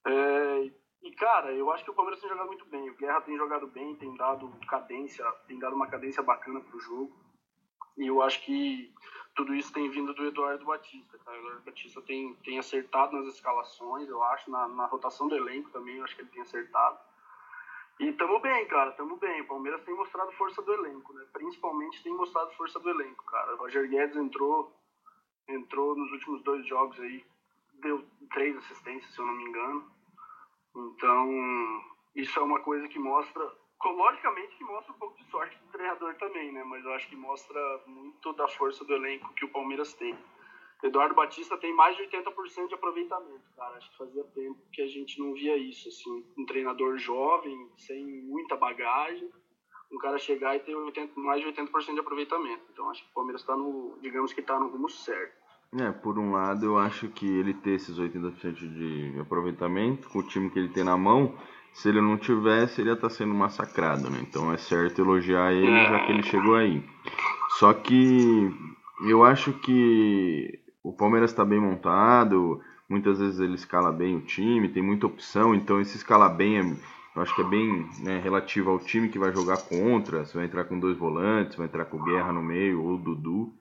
[0.07, 0.71] É,
[1.03, 2.89] e, cara, eu acho que o Palmeiras tem jogado muito bem.
[2.89, 6.79] O Guerra tem jogado bem, tem dado cadência, tem dado uma cadência bacana para o
[6.79, 7.13] jogo.
[7.97, 8.93] E eu acho que
[9.35, 11.17] tudo isso tem vindo do Eduardo Batista.
[11.25, 15.69] O Eduardo Batista tem, tem acertado nas escalações, eu acho, na, na rotação do elenco
[15.69, 16.99] também, eu acho que ele tem acertado.
[17.99, 19.41] E tamo bem, cara, tamo bem.
[19.41, 21.23] O Palmeiras tem mostrado força do elenco, né?
[21.31, 23.53] Principalmente tem mostrado força do elenco, cara.
[23.53, 24.75] O Roger Guedes entrou,
[25.47, 27.23] entrou nos últimos dois jogos aí,
[27.75, 29.91] deu três assistências, se eu não me engano.
[30.75, 31.83] Então,
[32.15, 33.43] isso é uma coisa que mostra,
[33.89, 36.63] logicamente que mostra um pouco de sorte do treinador também, né?
[36.63, 40.17] Mas eu acho que mostra muito da força do elenco que o Palmeiras tem.
[40.83, 43.77] Eduardo Batista tem mais de 80% de aproveitamento, cara.
[43.77, 48.03] Acho que fazia tempo que a gente não via isso, assim, um treinador jovem, sem
[48.23, 49.29] muita bagagem,
[49.91, 52.63] um cara chegar e ter 80, mais de 80% de aproveitamento.
[52.71, 55.39] Então acho que o Palmeiras está no, digamos que está no rumo certo.
[55.79, 60.27] É, por um lado eu acho que ele ter esses 80% de aproveitamento com o
[60.27, 61.37] time que ele tem na mão,
[61.73, 64.19] se ele não tivesse, ele ia estar tá sendo massacrado, né?
[64.21, 65.89] Então é certo elogiar ele é.
[65.89, 66.83] já que ele chegou aí.
[67.59, 68.51] Só que
[69.07, 74.69] eu acho que o Palmeiras está bem montado, muitas vezes ele escala bem o time,
[74.69, 76.61] tem muita opção, então esse escala bem é,
[77.15, 80.45] eu acho que é bem né, relativo ao time que vai jogar contra, se vai
[80.45, 83.53] entrar com dois volantes, vai entrar com Guerra no meio ou Dudu,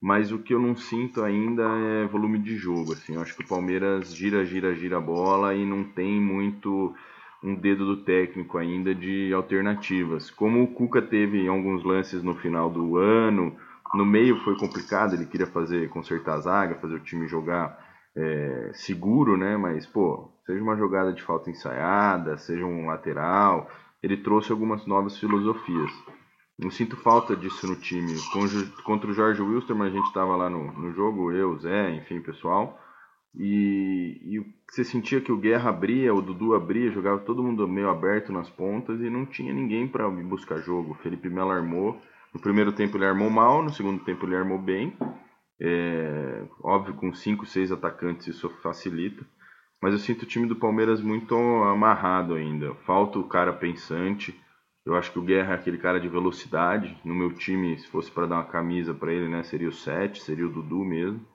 [0.00, 3.42] mas o que eu não sinto ainda é volume de jogo, assim, eu acho que
[3.42, 6.94] o Palmeiras gira, gira, gira a bola e não tem muito
[7.42, 12.34] um dedo do técnico ainda de alternativas, como o Cuca teve em alguns lances no
[12.34, 13.56] final do ano,
[13.94, 17.78] no meio foi complicado, ele queria fazer consertar a zaga, fazer o time jogar
[18.16, 19.56] é, seguro, né?
[19.56, 23.70] Mas, pô, seja uma jogada de falta ensaiada, seja um lateral,
[24.02, 25.90] ele trouxe algumas novas filosofias.
[26.58, 28.14] Não sinto falta disso no time.
[28.82, 32.80] Contra o Jorge Wilstermann, a gente estava lá no, no jogo, eu, Zé, enfim, pessoal.
[33.36, 37.90] E, e você sentia que o Guerra abria, o Dudu abria, jogava todo mundo meio
[37.90, 40.92] aberto nas pontas e não tinha ninguém para buscar jogo.
[40.92, 42.00] O Felipe Melo armou
[42.36, 44.94] no primeiro tempo ele armou mal, no segundo tempo ele armou bem.
[45.58, 49.24] É, óbvio, com 5, 6 atacantes isso facilita.
[49.80, 52.74] Mas eu sinto o time do Palmeiras muito amarrado ainda.
[52.84, 54.38] Falta o cara pensante.
[54.84, 56.94] Eu acho que o Guerra é aquele cara de velocidade.
[57.02, 60.22] No meu time, se fosse para dar uma camisa para ele, né, seria o 7,
[60.22, 61.26] seria o Dudu mesmo.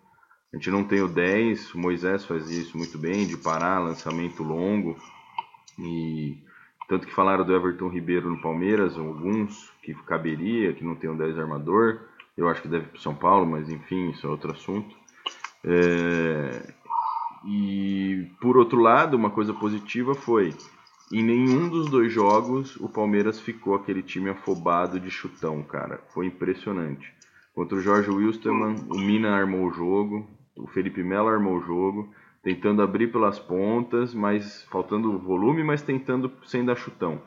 [0.51, 4.43] A gente não tem o 10, o Moisés fazia isso muito bem, de parar, lançamento
[4.43, 4.97] longo.
[5.79, 6.37] E
[6.89, 11.15] tanto que falaram do Everton Ribeiro no Palmeiras, alguns que caberia, que não tem um
[11.15, 12.01] 10 armador.
[12.37, 14.93] Eu acho que deve para São Paulo, mas enfim, isso é outro assunto.
[15.63, 16.73] É...
[17.45, 20.53] E por outro lado, uma coisa positiva foi
[21.11, 25.99] em nenhum dos dois jogos o Palmeiras ficou aquele time afobado de chutão, cara.
[26.13, 27.13] Foi impressionante.
[27.53, 30.29] Contra o Jorge Wilstermann, o Mina armou o jogo,
[30.61, 32.09] o Felipe Melo armou o jogo
[32.43, 37.21] tentando abrir pelas pontas, mas faltando volume, mas tentando sem dar chutão.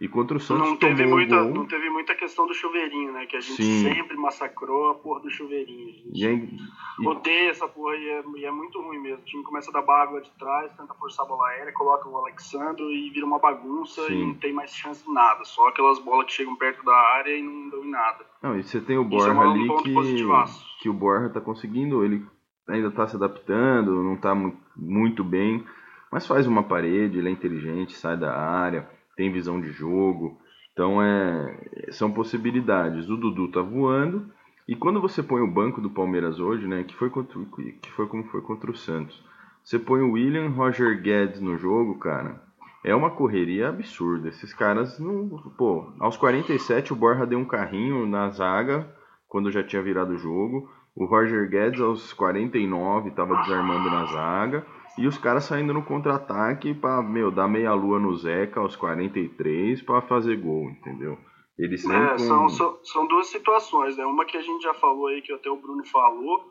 [0.00, 1.54] E contra o Santos não teve tomou muita, gol.
[1.54, 3.26] Não teve muita questão do chuveirinho, né?
[3.26, 3.82] Que a gente Sim.
[3.82, 5.88] sempre massacrou a porra do chuveirinho.
[5.88, 9.22] A gente E, e- odeia essa porra e é, e é muito ruim mesmo.
[9.22, 12.16] O time começa a dar água de trás, tenta forçar a bola aérea, coloca o
[12.16, 14.12] Alexandro e vira uma bagunça Sim.
[14.22, 15.44] e não tem mais chance de nada.
[15.44, 18.24] Só aquelas bolas que chegam perto da área e não dão em nada.
[18.40, 20.64] Não, e você tem o Isso Borja é um ali que, positivaço.
[20.80, 22.24] que o Borja tá conseguindo, ele
[22.68, 25.64] ainda tá se adaptando, não tá mu- muito bem,
[26.12, 30.38] mas faz uma parede, ele é inteligente, sai da área, tem visão de jogo.
[30.72, 33.08] Então é, são possibilidades.
[33.08, 34.26] O Dudu tá voando
[34.66, 37.38] e quando você põe o banco do Palmeiras hoje, né, que foi contra,
[37.82, 39.24] que foi como foi contra o Santos.
[39.64, 42.40] Você põe o William Roger Guedes no jogo, cara.
[42.84, 44.28] É uma correria absurda.
[44.28, 45.28] Esses caras não.
[45.58, 48.88] Pô, aos 47 o Borja deu um carrinho na zaga
[49.28, 50.70] quando já tinha virado o jogo.
[50.98, 54.66] O Roger Guedes aos 49 estava desarmando na zaga.
[54.98, 59.80] E os caras saindo no contra-ataque pra, meu, dar meia lua no Zeca aos 43
[59.82, 61.16] pra fazer gol, entendeu?
[61.56, 64.04] Eles É, com- são, são, são duas situações, né?
[64.04, 66.42] Uma que a gente já falou aí, que até o Bruno falou,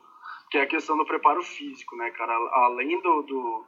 [0.50, 2.34] que é a questão do preparo físico, né, cara?
[2.54, 3.66] Além do, do,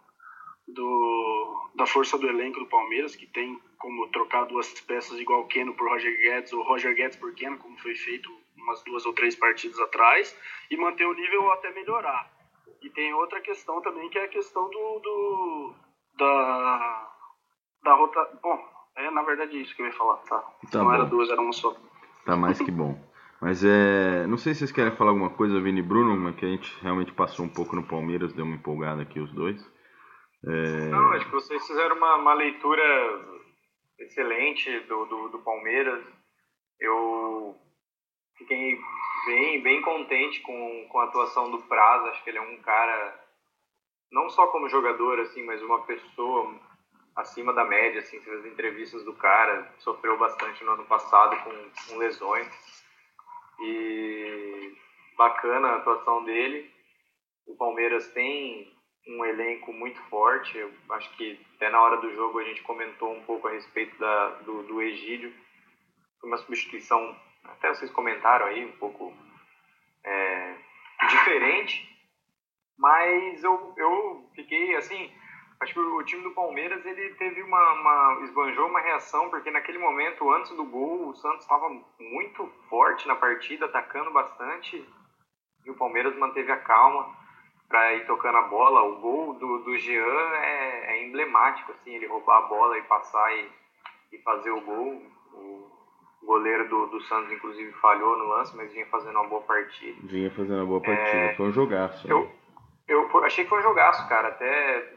[0.68, 5.48] do- da força do elenco do Palmeiras, que tem como trocar duas peças igual o
[5.48, 8.30] Keno por Roger Guedes, ou Roger Guedes por Keno, como foi feito
[8.70, 10.38] umas duas ou três partidas atrás,
[10.70, 12.32] e manter o nível ou até melhorar.
[12.82, 15.74] E tem outra questão também, que é a questão do, do
[16.18, 17.12] da,
[17.84, 18.40] da rota...
[18.42, 18.58] Bom,
[18.96, 20.40] é na verdade isso que eu ia falar, tá?
[20.72, 20.94] Tá Não bom.
[20.94, 21.76] era duas, era uma só.
[22.26, 22.98] Tá mais que bom.
[23.42, 24.28] Mas é.
[24.28, 26.78] Não sei se vocês querem falar alguma coisa, Vini e Bruno, mas que a gente
[26.82, 29.60] realmente passou um pouco no Palmeiras, deu uma empolgada aqui os dois.
[30.46, 32.84] É, Não, acho que vocês fizeram uma, uma leitura
[34.00, 36.04] excelente do, do, do Palmeiras.
[36.80, 37.56] Eu
[38.40, 38.80] fiquei
[39.28, 42.06] bem, bem contente com, com a atuação do Praz.
[42.08, 43.24] Acho que ele é um cara,
[44.12, 46.60] não só como jogador, assim, mas uma pessoa
[47.16, 48.00] acima da média.
[48.00, 52.48] Assim, as entrevistas do cara, sofreu bastante no ano passado com, com lesões.
[53.62, 54.74] E
[55.18, 56.72] bacana a atuação dele.
[57.46, 58.74] O Palmeiras tem
[59.08, 60.58] um elenco muito forte.
[60.58, 63.98] Eu acho que até na hora do jogo a gente comentou um pouco a respeito
[63.98, 65.34] da, do, do Egídio.
[66.20, 69.14] Foi uma substituição, até vocês comentaram aí, um pouco
[70.04, 70.56] é,
[71.10, 71.88] diferente.
[72.78, 75.12] Mas eu, eu fiquei assim.
[75.60, 79.78] Acho que o time do Palmeiras ele teve uma, uma esbanjou uma reação porque naquele
[79.78, 84.88] momento antes do gol o Santos estava muito forte na partida, atacando bastante
[85.66, 87.14] e o Palmeiras manteve a calma
[87.68, 88.84] para ir tocando a bola.
[88.84, 93.36] O gol do, do Jean é, é emblemático, assim, ele roubar a bola e passar
[93.36, 93.52] e,
[94.14, 95.04] e fazer o gol.
[95.34, 95.79] O
[96.26, 99.98] goleiro do, do Santos, inclusive, falhou no lance, mas vinha fazendo uma boa partida.
[100.04, 101.34] Vinha fazendo uma boa partida.
[101.36, 102.08] Foi um jogaço.
[102.08, 102.14] né?
[102.14, 102.32] Eu,
[102.88, 104.94] eu foi- achei que foi um jogaço, cara, até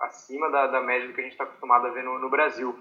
[0.00, 2.74] acima da, da média do que a gente está acostumado a ver no, no Brasil.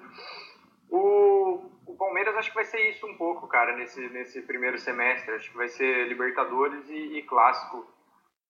[0.89, 5.33] O, o Palmeiras acho que vai ser isso um pouco, cara, nesse, nesse primeiro semestre.
[5.33, 7.86] Acho que vai ser Libertadores e, e Clássico.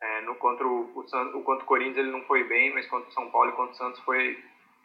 [0.02, 3.08] É, no, contra o, o, o contra o Corinthians ele não foi bem, mas contra
[3.10, 4.38] o São Paulo e contra o Santos foi,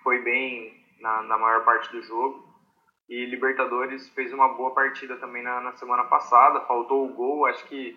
[0.04, 2.47] foi bem na, na maior parte do jogo.
[3.08, 7.64] E Libertadores fez uma boa partida também na, na semana passada, faltou o gol, acho
[7.64, 7.96] que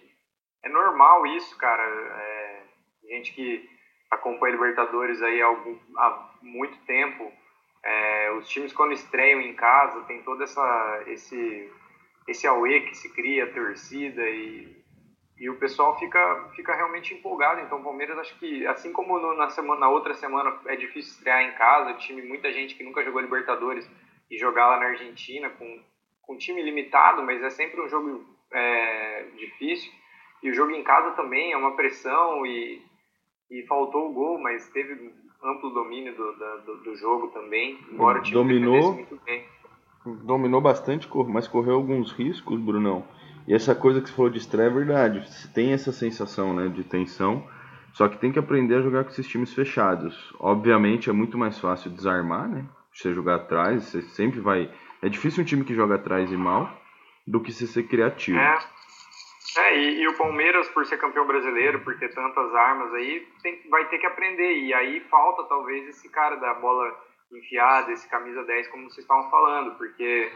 [0.64, 1.84] é normal isso, cara.
[1.84, 2.64] É,
[3.10, 3.68] gente que
[4.10, 7.32] acompanha Libertadores aí há, algum, há muito tempo,
[7.84, 11.70] é, os times quando estreiam em casa tem todo essa, esse,
[12.28, 14.82] esse auê que se cria, a torcida e,
[15.38, 17.60] e o pessoal fica, fica realmente empolgado.
[17.62, 21.12] Então o Palmeiras acho que, assim como no- na, semana, na outra semana é difícil
[21.14, 23.90] estrear em casa, time, muita gente que nunca jogou Libertadores
[24.32, 25.80] e jogar lá na Argentina com,
[26.22, 29.92] com time limitado, mas é sempre um jogo é, difícil.
[30.42, 32.82] E o jogo em casa também é uma pressão e,
[33.52, 35.14] e faltou o gol, mas teve
[35.44, 36.34] amplo domínio do,
[36.66, 38.94] do, do jogo também, embora o time Dominou.
[38.94, 39.46] muito bem.
[40.24, 43.06] Dominou bastante, mas correu alguns riscos, Brunão.
[43.48, 45.28] E essa coisa que você falou de estreia é verdade.
[45.28, 47.48] Você tem essa sensação né, de tensão,
[47.94, 50.34] só que tem que aprender a jogar com esses times fechados.
[50.40, 52.66] Obviamente é muito mais fácil desarmar, né?
[52.94, 54.70] Você jogar atrás, você sempre vai.
[55.02, 56.70] É difícil um time que joga atrás e mal
[57.26, 58.38] do que se ser criativo.
[58.40, 58.60] É,
[59.58, 63.62] é e, e o Palmeiras, por ser campeão brasileiro, por ter tantas armas aí, tem-
[63.70, 64.58] vai ter que aprender.
[64.60, 66.94] E aí falta talvez esse cara da bola
[67.32, 70.32] enfiada, esse camisa 10, como vocês estavam falando, porque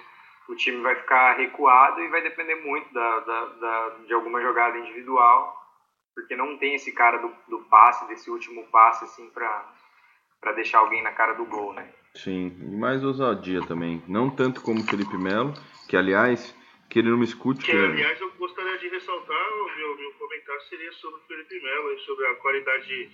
[0.48, 4.78] o time vai ficar recuado e vai depender muito da, da- da- de alguma jogada
[4.78, 5.54] individual,
[6.16, 11.02] porque não tem esse cara do, do passe, desse último passe, assim, pra deixar alguém
[11.04, 11.90] na cara do gol, né?
[12.16, 14.02] Sim, e mais ousadia também.
[14.08, 15.54] Não tanto como o Felipe Melo,
[15.90, 16.56] que aliás,
[16.90, 17.66] que ele não me escute.
[17.66, 21.62] Que, Que, aliás, eu gostaria de ressaltar, o meu, meu comentário seria sobre o Felipe
[21.62, 23.10] Melo, e sobre a qualidade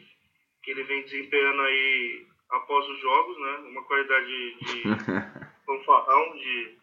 [0.64, 3.58] que ele vem desempenhando aí após os jogos, né?
[3.70, 4.84] Uma qualidade de
[5.66, 6.78] fanfarrão de,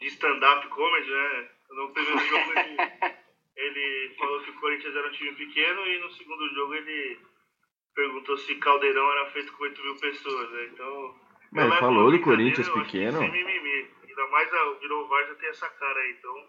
[0.00, 1.48] de stand-up comedy, né?
[1.70, 2.76] No primeiro jogo ele,
[3.56, 7.18] ele falou que o Corinthians era um time pequeno e no segundo jogo ele
[7.94, 10.70] perguntou se Caldeirão era feito com 8 mil pessoas, né?
[10.72, 11.23] Então.
[11.54, 13.20] Mas falou do Corinthians pequeno?
[13.20, 13.90] Mimimi.
[14.06, 16.46] Ainda mais o Virou já tem essa cara aí, então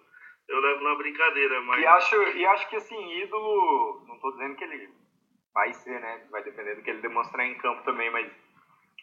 [0.50, 1.82] eu levo na brincadeira, mas.
[1.82, 4.04] E acho, e acho que assim, ídolo.
[4.08, 4.90] Não tô dizendo que ele
[5.54, 6.26] vai ser, né?
[6.30, 8.30] Vai depender do que ele demonstrar em campo também, mas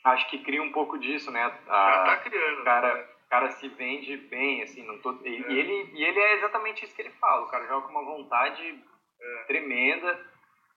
[0.05, 1.43] acho que cria um pouco disso, né?
[1.69, 2.65] A, tá criando.
[2.65, 3.09] Cara, né?
[3.31, 5.53] cara se vende bem, assim, não tô, e, é.
[5.53, 7.47] ele, e ele é exatamente isso que ele fala.
[7.47, 8.63] O cara joga com uma vontade
[9.21, 9.45] é.
[9.45, 10.33] tremenda.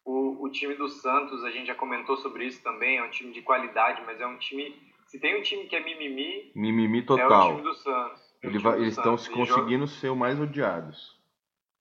[0.05, 3.33] O, o time do Santos, a gente já comentou sobre isso também, é um time
[3.33, 4.79] de qualidade, mas é um time.
[5.15, 7.31] Se tem um time que é mimimi, mimimi total.
[7.31, 8.21] é o time do Santos.
[8.43, 9.99] É Ele vai, eles estão se conseguindo joga...
[9.99, 11.15] ser o mais odiados.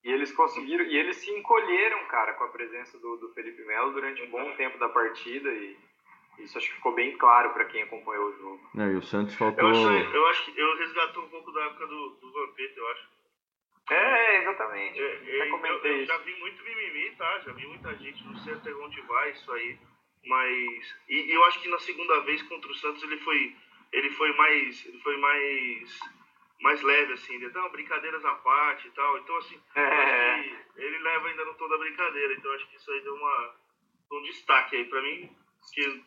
[0.05, 3.93] E eles conseguiram, e eles se encolheram, cara, com a presença do, do Felipe Melo
[3.93, 5.77] durante um bom tempo da partida e
[6.39, 8.71] isso acho que ficou bem claro para quem acompanhou o jogo.
[8.73, 9.69] Não, e o Santos faltou.
[9.69, 12.89] Eu acho, eu acho que eu resgatou um pouco da época do, do Vampeta, eu
[12.93, 13.09] acho.
[13.91, 15.01] É, exatamente.
[15.01, 17.41] É, é, eu, eu já vi muito mimimi, tá?
[17.41, 19.77] Já vi muita gente, não sei até onde vai isso aí.
[20.27, 20.95] Mas.
[21.09, 23.55] E, eu acho que na segunda vez contra o Santos ele foi.
[23.93, 24.87] Ele foi mais.
[24.87, 26.01] Ele foi mais.
[26.61, 29.19] Mais leve, assim, então, brincadeiras à parte e tal.
[29.19, 30.39] Então, assim, é.
[30.77, 32.33] ele leva ainda no tom da brincadeira.
[32.33, 33.55] Então, acho que isso aí deu uma,
[34.13, 35.31] um destaque aí pra mim.
[35.75, 36.03] Que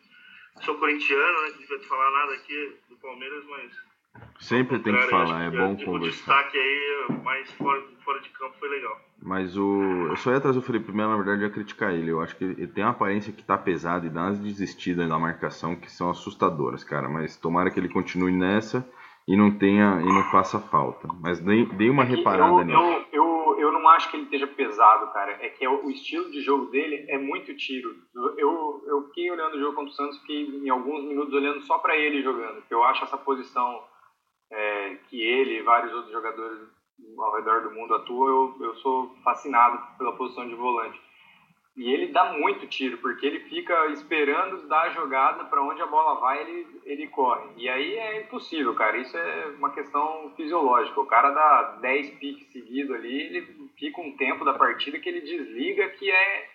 [0.64, 1.50] sou corintiano, né?
[1.50, 3.87] Não devia falar nada aqui do Palmeiras, mas.
[4.40, 5.90] Sempre tem que falar, é bom conversar.
[5.90, 9.00] O destaque aí, mais fora, fora de campo, foi legal.
[9.20, 10.06] Mas o.
[10.10, 12.10] Eu só ia trazer o Felipe Melo, na verdade, ia criticar ele.
[12.10, 15.18] Eu acho que ele tem uma aparência que tá pesada e dá umas desistidas na
[15.18, 17.08] marcação que são assustadoras, cara.
[17.08, 18.88] Mas tomara que ele continue nessa
[19.26, 21.08] e não tenha e não faça falta.
[21.20, 22.78] Mas dei, dei uma é reparada eu, nisso.
[23.12, 25.32] Eu, eu eu não acho que ele esteja pesado, cara.
[25.40, 27.96] É que é o estilo de jogo dele é muito tiro.
[28.36, 31.78] Eu, eu fiquei olhando o jogo contra o Santos, fiquei em alguns minutos olhando só
[31.78, 32.62] para ele jogando.
[32.70, 33.82] Eu acho essa posição
[34.50, 36.58] é, que ele e vários outros jogadores
[37.18, 41.00] ao redor do mundo atuam, eu, eu sou fascinado pela posição de volante.
[41.76, 45.86] E ele dá muito tiro, porque ele fica esperando dar a jogada para onde a
[45.86, 47.50] bola vai, ele, ele corre.
[47.56, 48.96] E aí é impossível, cara.
[48.96, 51.00] Isso é uma questão fisiológica.
[51.00, 55.20] O cara dá 10 piques seguidos ali, ele fica um tempo da partida que ele
[55.20, 56.48] desliga que é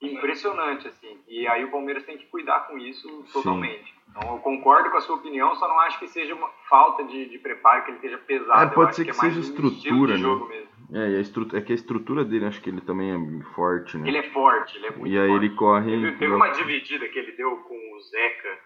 [0.00, 1.18] impressionante, assim.
[1.28, 3.84] E aí o Palmeiras tem que cuidar com isso totalmente.
[3.84, 3.96] Sim.
[4.10, 7.28] Então eu concordo com a sua opinião, só não acho que seja uma falta de,
[7.28, 8.72] de preparo, que ele esteja pesado.
[8.72, 10.66] É, pode ser que, que é seja estrutura, né?
[10.92, 13.98] É, e a estrutura, é que a estrutura dele, acho que ele também é forte,
[13.98, 14.08] né?
[14.08, 15.44] Ele é forte, ele é muito E aí forte.
[15.44, 15.90] ele corre...
[15.90, 18.58] Teve, teve uma dividida que ele deu com o Zeca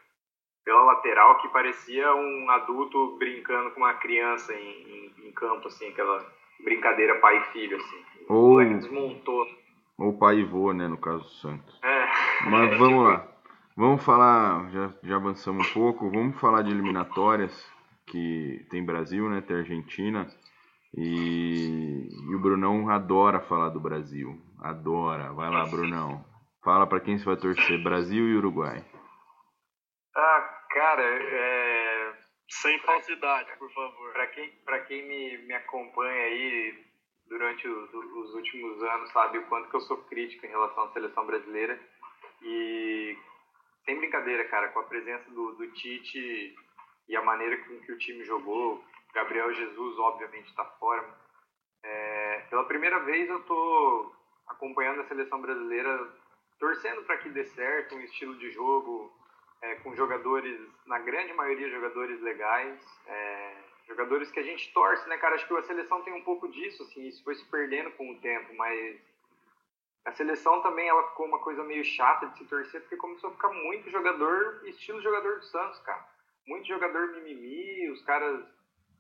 [0.65, 5.89] pela lateral que parecia um adulto brincando com uma criança em, em, em campo, assim,
[5.89, 6.25] aquela
[6.63, 8.05] brincadeira pai e filho, assim.
[8.29, 8.57] Ou...
[8.57, 9.47] O desmontou.
[10.01, 11.79] Ou pai e vô, né, no caso do Santos.
[11.85, 12.07] É.
[12.49, 13.29] Mas vamos lá.
[13.77, 17.71] Vamos falar, já, já avançamos um pouco, vamos falar de eliminatórias,
[18.07, 20.27] que tem Brasil, né, tem Argentina.
[20.97, 24.41] E, e, o Brunão adora falar do Brasil.
[24.61, 25.35] Adora.
[25.35, 26.25] Vai lá, Brunão.
[26.65, 28.83] Fala para quem você vai torcer, Brasil e Uruguai.
[30.17, 32.13] Ah, cara, é...
[32.49, 34.13] sem falsidade, por favor.
[34.15, 36.90] Para quem, pra quem me, me acompanha aí
[37.31, 40.93] durante os, os, últimos anos, sabe o quanto que eu sou crítico em relação à
[40.93, 41.81] seleção brasileira.
[42.43, 43.17] E
[43.85, 46.55] sem brincadeira, cara, com a presença do, do Tite
[47.09, 51.07] e a maneira com que o time jogou, Gabriel Jesus, obviamente, está fora.
[51.83, 54.15] É, pela primeira vez eu estou
[54.49, 56.13] acompanhando a seleção brasileira,
[56.59, 59.13] torcendo para que dê certo, um estilo de jogo
[59.63, 63.57] é, com jogadores, na grande maioria, jogadores legais, é,
[63.91, 65.35] jogadores que a gente torce, né, cara?
[65.35, 68.21] Acho que a seleção tem um pouco disso, assim, isso foi se perdendo com o
[68.21, 68.99] tempo, mas
[70.05, 73.33] a seleção também ela ficou uma coisa meio chata de se torcer, porque começou a
[73.33, 76.05] ficar muito jogador, estilo jogador do Santos, cara.
[76.47, 78.43] Muito jogador mimimi, os caras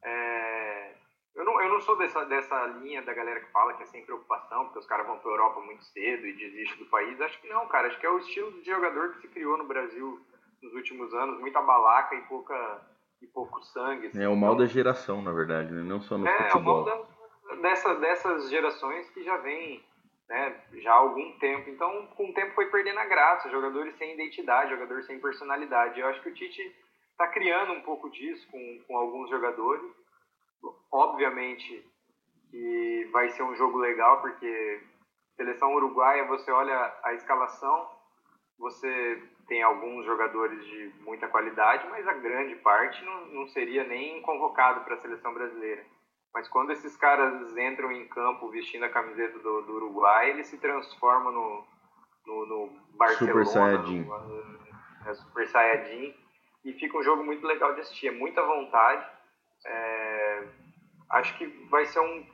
[0.02, 0.94] é...
[1.34, 4.04] Eu, não, eu não sou dessa, dessa linha da galera que fala que é sem
[4.04, 7.20] preocupação, porque os caras vão para Europa muito cedo e desistem do país.
[7.20, 7.86] Acho que não, cara.
[7.86, 10.20] Acho que é o estilo de jogador que se criou no Brasil
[10.60, 12.82] nos últimos anos, muita balaca e pouca
[13.22, 14.08] e pouco sangue.
[14.08, 14.22] Assim.
[14.22, 15.82] É o mal então, da geração, na verdade, né?
[15.82, 16.88] não só no é, futebol.
[16.88, 17.08] É o mal
[17.48, 19.82] da, dessa, dessas gerações que já vem
[20.30, 21.68] né, já há algum tempo.
[21.68, 25.98] Então, com o tempo foi perdendo a graça, jogadores sem identidade, jogadores sem personalidade.
[25.98, 26.62] Eu acho que o Tite
[27.10, 29.90] está criando um pouco disso com, com alguns jogadores.
[30.92, 31.84] Obviamente
[32.50, 34.80] que vai ser um jogo legal, porque
[35.36, 37.88] seleção uruguaia, você olha a escalação,
[38.60, 44.20] você tem alguns jogadores de muita qualidade, mas a grande parte não, não seria nem
[44.22, 45.84] convocado para a seleção brasileira.
[46.32, 50.58] Mas quando esses caras entram em campo vestindo a camiseta do, do Uruguai, eles se
[50.58, 51.64] transformam no,
[52.26, 53.44] no, no Barcelona.
[53.44, 54.04] Super Saiyajin.
[54.04, 54.58] No,
[55.06, 56.14] é, Super Saiyajin
[56.64, 59.04] e fica um jogo muito legal de assistir, é muita vontade.
[59.64, 60.44] É,
[61.10, 62.26] acho que vai ser um,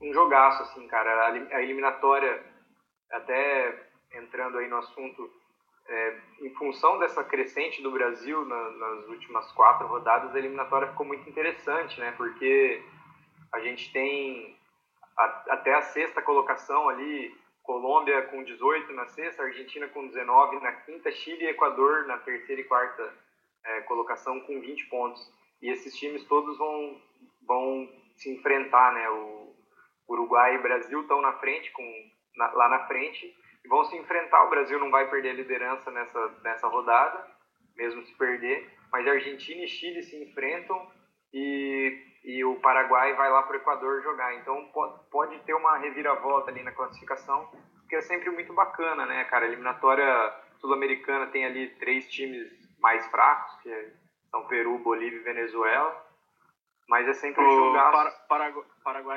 [0.00, 1.28] um jogaço, assim, cara.
[1.52, 2.42] A eliminatória,
[3.12, 5.30] até entrando aí no assunto,
[5.88, 11.06] é, em função dessa crescente do Brasil na, nas últimas quatro rodadas, a eliminatória ficou
[11.06, 12.12] muito interessante, né?
[12.16, 12.82] Porque
[13.52, 14.56] a gente tem
[15.16, 20.72] a, até a sexta colocação ali, Colômbia com 18 na sexta, Argentina com 19 na
[20.72, 23.14] quinta, Chile e Equador na terceira e quarta
[23.64, 25.32] é, colocação com 20 pontos.
[25.62, 27.00] E esses times todos vão,
[27.46, 29.08] vão se enfrentar, né?
[29.08, 29.54] O
[30.08, 34.44] Uruguai e Brasil estão na frente, com, na, lá na frente, e vão se enfrentar.
[34.44, 37.26] O Brasil não vai perder a liderança nessa, nessa rodada,
[37.76, 40.90] mesmo se perder, mas Argentina e Chile se enfrentam
[41.32, 44.34] e, e o Paraguai vai lá para o Equador jogar.
[44.36, 47.50] Então pode, pode ter uma reviravolta ali na classificação,
[47.88, 49.44] que é sempre muito bacana, né, cara?
[49.44, 53.92] A eliminatória sul-americana tem ali três times mais fracos, que
[54.30, 56.04] são Peru, Bolívia e Venezuela.
[56.88, 57.92] Mas é sempre um jogaço.
[57.92, 58.64] Para, Paraguai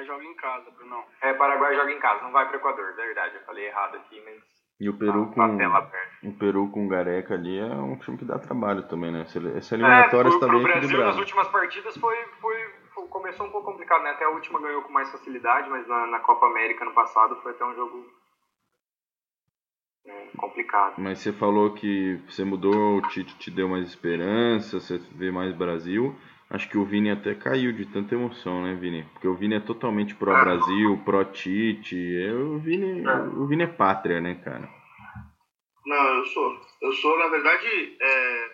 [0.05, 1.03] joga em casa, Bruno.
[1.21, 3.35] É, Paraguai joga em casa, não vai para o Equador, verdade.
[3.35, 4.41] Eu falei errado aqui, mas.
[4.79, 8.37] E o Peru tá, com o Peru com Gareca ali é um time que dá
[8.37, 9.21] trabalho também, né?
[9.21, 11.09] Essa eliminatória é, está bem Brasil, equilibrada.
[11.09, 12.55] nas últimas partidas foi, foi,
[12.93, 14.11] foi, começou um pouco complicado, né?
[14.11, 17.53] Até a última ganhou com mais facilidade, mas na, na Copa América no passado foi
[17.53, 18.05] até um jogo
[20.05, 20.93] é, complicado.
[20.99, 25.55] Mas você falou que você mudou, o Tite te deu mais esperança, você vê mais
[25.55, 26.15] Brasil.
[26.49, 29.03] Acho que o Vini até caiu de tanta emoção, né, Vini?
[29.11, 31.95] Porque o Vini é totalmente pró-Brasil, pró-Tite.
[32.31, 33.13] O Vini, é.
[33.35, 34.69] o Vini é pátria, né, cara?
[35.85, 36.61] Não, eu sou.
[36.81, 38.51] Eu sou, na verdade, é...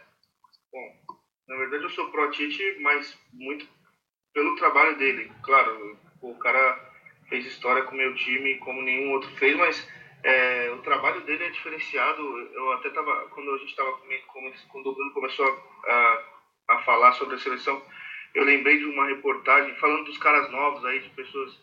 [0.71, 1.17] bom,
[1.49, 3.67] na verdade eu sou pró-Tite, mas muito
[4.33, 5.31] pelo trabalho dele.
[5.43, 6.91] Claro, o cara
[7.29, 9.87] fez história com o meu time como nenhum outro fez, mas
[10.23, 12.21] é, o trabalho dele é diferenciado.
[12.21, 13.91] Eu até tava, quando a gente estava
[14.71, 16.32] quando o Bruno começou a, a,
[16.85, 17.81] falar sobre a seleção,
[18.33, 21.59] eu lembrei de uma reportagem falando dos caras novos aí, de pessoas,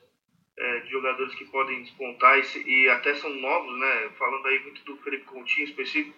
[0.59, 4.11] é, de jogadores que podem despontar e, e, até são novos, né?
[4.19, 6.17] Falando aí muito do Felipe Coutinho específico,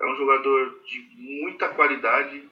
[0.00, 2.48] é um jogador de muita qualidade,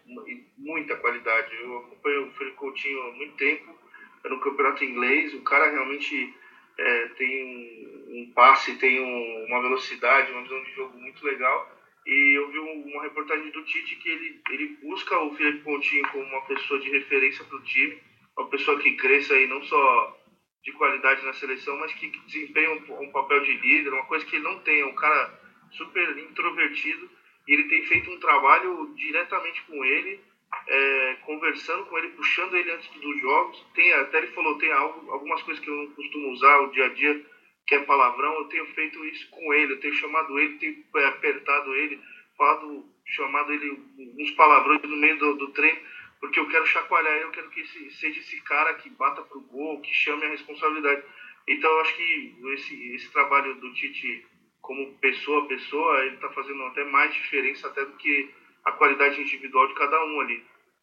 [0.56, 1.54] muita qualidade.
[1.56, 3.84] Eu acompanho o Felipe Coutinho há muito tempo
[4.28, 6.34] no campeonato inglês, o cara realmente
[6.78, 11.70] é, tem um, um, passe, tem um, uma velocidade, uma visão de jogo muito legal.
[12.06, 16.24] E eu vi uma reportagem do Tite que ele, ele busca o Felipe Pontinho como
[16.24, 17.98] uma pessoa de referência para o time,
[18.36, 20.20] uma pessoa que cresça aí não só
[20.62, 24.36] de qualidade na seleção, mas que desempenha um, um papel de líder, uma coisa que
[24.36, 25.40] ele não tem, é um cara
[25.70, 27.10] super introvertido
[27.46, 30.20] e ele tem feito um trabalho diretamente com ele
[30.66, 33.66] é, conversando com ele, puxando ele antes dos jogos.
[33.74, 36.86] Tem, até ele falou, tem algo, algumas coisas que eu não costumo usar o dia
[36.86, 37.26] a dia,
[37.66, 41.06] que é palavrão, eu tenho feito isso com ele, eu tenho chamado ele, tenho é,
[41.06, 42.00] apertado ele,
[42.36, 43.78] falado, chamado ele
[44.18, 45.80] uns palavrões no meio do, do treino,
[46.20, 49.80] porque eu quero chacoalhar eu quero que esse, seja esse cara que bata pro gol,
[49.80, 51.02] que chame a responsabilidade.
[51.46, 54.26] Então eu acho que esse, esse trabalho do Tite
[54.64, 58.30] como pessoa a pessoa, ele está fazendo até mais diferença até do que
[58.64, 60.42] a qualidade individual de cada um ali.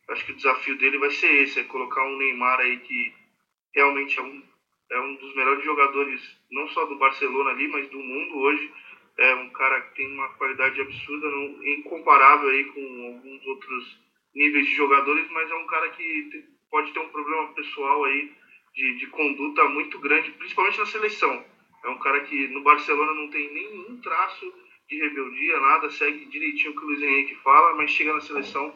[0.10, 3.14] Acho que o desafio dele vai ser esse, é colocar um Neymar aí que
[3.74, 4.44] realmente é um,
[4.92, 8.72] é um dos melhores jogadores, não só do Barcelona ali, mas do mundo hoje.
[9.18, 14.00] É um cara que tem uma qualidade absurda, não, incomparável aí com alguns outros
[14.34, 18.32] níveis de jogadores, mas é um cara que pode ter um problema pessoal aí
[18.74, 21.46] de, de conduta muito grande, principalmente na seleção.
[21.84, 24.54] É um cara que no Barcelona não tem nenhum traço
[24.88, 28.74] de rebeldia, nada, segue direitinho o que o Luiz Henrique fala, mas chega na seleção,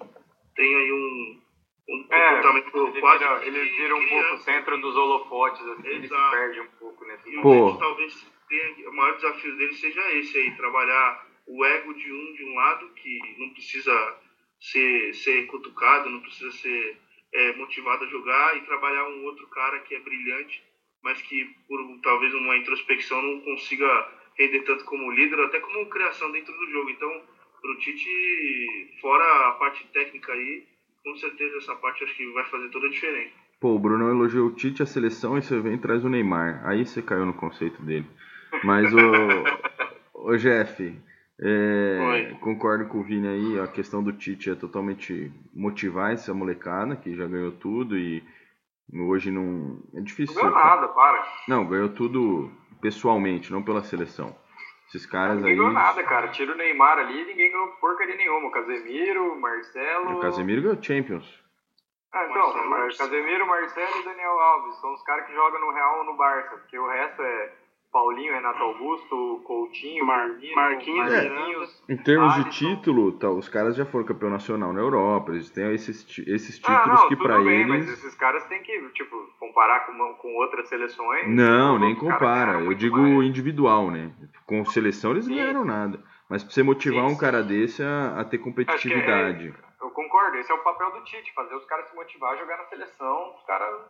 [0.55, 1.41] tem aí um,
[1.88, 3.23] um é, comportamento ele quase.
[3.23, 7.05] Vira, ele vira um pouco o centro dos holofotes, assim, ele se perde um pouco
[7.05, 7.77] nesse e Pô.
[7.77, 12.45] talvez tenha, o maior desafio dele seja esse aí, trabalhar o ego de um de
[12.45, 14.17] um lado, que não precisa
[14.59, 16.97] ser, ser cutucado, não precisa ser
[17.33, 20.63] é, motivado a jogar, e trabalhar um outro cara que é brilhante,
[21.03, 26.31] mas que por talvez uma introspecção não consiga render tanto como líder, até como criação
[26.31, 26.89] dentro do jogo.
[26.89, 27.21] Então,
[27.61, 30.65] pro Tite, fora a parte técnica aí,
[31.06, 33.32] com certeza essa parte acho que vai fazer toda a diferença.
[33.60, 36.62] Pô, o Bruno elogiou o Tite, a seleção, e você vem e traz o Neymar.
[36.66, 38.08] Aí você caiu no conceito dele.
[38.64, 40.99] Mas o, o Jeff,
[41.39, 46.95] é, concordo com o Vini aí, a questão do Tite é totalmente motivar essa molecada
[46.95, 48.24] que já ganhou tudo e
[48.93, 49.80] hoje não.
[49.93, 50.36] É difícil.
[50.36, 51.28] Não ganhou nada, para.
[51.47, 52.51] Não, ganhou tudo
[52.82, 54.36] pessoalmente, não pela seleção.
[54.88, 55.57] Esses caras ninguém aí.
[55.57, 56.27] Ninguém ganhou nada, cara.
[56.29, 58.47] Tira o Neymar ali, ninguém ganhou porcaria nenhuma.
[58.47, 60.17] O Casemiro, o Marcelo.
[60.17, 61.43] O Casemiro ganhou Champions.
[62.13, 64.75] Ah, então, Marcelo, Casemiro, Marcelo e Daniel Alves.
[64.79, 67.51] São os caras que jogam no Real ou no Barça, porque o resto é
[67.91, 70.55] Paulinho, Renato Augusto, Coutinho, Mar- Marquinhos,
[71.13, 71.83] Marquinhos.
[71.89, 72.49] Em termos de Alisson.
[72.75, 76.79] título, tá, os caras já foram campeão nacional na Europa, eles têm esses, esses Ah,
[76.79, 77.15] títulos não, que
[77.45, 77.67] bem, eles.
[77.67, 81.27] mas esses caras têm que, tipo, comparar com, com outras seleções.
[81.27, 82.59] Não, nem compara.
[82.61, 83.23] Eu digo mais.
[83.27, 84.11] individual, né?
[84.45, 85.35] Com seleção eles Sim.
[85.35, 86.03] ganharam nada.
[86.29, 89.47] Mas pra você motivar Sim, um cara desse a, a ter que competitividade.
[89.49, 92.37] é- eu concordo, esse é o papel do Tite, fazer os caras se motivar a
[92.37, 93.89] jogar na seleção, os caras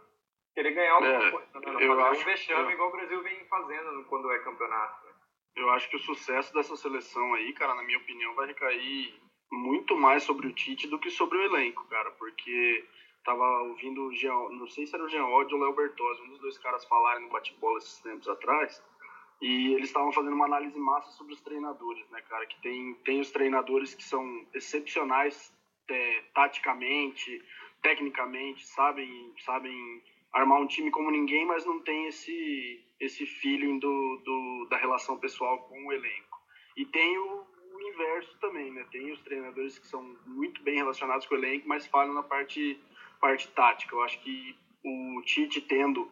[0.53, 1.47] querer ganhar alguma É, coisa.
[1.53, 4.39] Não, não, eu fazer acho- um vexame eu- igual o Brasil vem fazendo quando é
[4.39, 5.05] campeonato.
[5.05, 5.11] né?
[5.57, 9.13] Eu acho que o sucesso dessa seleção aí, cara, na minha opinião, vai recair
[9.51, 12.85] muito mais sobre o Tite do que sobre o elenco, cara, porque
[13.23, 16.21] tava ouvindo o Jean, não sei se era o Jean Odd ou o Léo Bertozzi,
[16.23, 18.83] um dos dois caras falarem no bate-bola esses tempos atrás,
[19.41, 23.19] e eles estavam fazendo uma análise massa sobre os treinadores, né, cara, que tem, tem
[23.19, 25.53] os treinadores que são excepcionais
[25.89, 27.43] é, taticamente,
[27.81, 30.01] tecnicamente, sabem, sabem
[30.33, 35.17] armar um time como ninguém, mas não tem esse, esse feeling do, do, da relação
[35.17, 36.39] pessoal com o elenco.
[36.75, 38.86] E tem o, o inverso também, né?
[38.91, 42.77] Tem os treinadores que são muito bem relacionados com o elenco, mas falham na parte,
[43.21, 43.95] parte tática.
[43.95, 46.11] Eu acho que o Tite tendo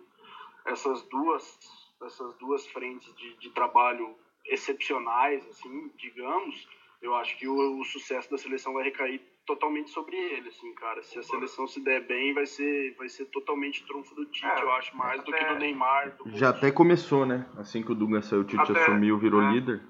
[0.66, 1.60] essas duas,
[2.06, 6.68] essas duas frentes de, de trabalho excepcionais, assim, digamos,
[7.02, 11.04] eu acho que o, o sucesso da seleção vai recair totalmente sobre ele, assim, cara.
[11.04, 14.62] Se a seleção se der bem, vai ser, vai ser totalmente trunfo do Tite, É,
[14.62, 16.16] eu acho, mais do que até- do Neymar.
[16.16, 17.46] Do Já até começou, né?
[17.58, 19.52] Assim que o Dunga saiu, o Tite Até- assumiu, virou é.
[19.52, 19.82] líder.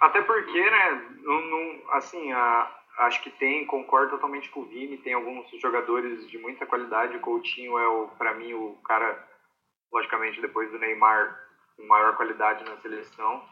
[0.00, 4.98] Até porque, né, não, não- assim, a- acho que tem, concordo totalmente com o Vini,
[4.98, 9.26] tem alguns jogadores de muita qualidade, o Coutinho é, o para mim, o cara,
[9.92, 11.38] logicamente, depois do Neymar,
[11.76, 13.44] com maior qualidade na seleção.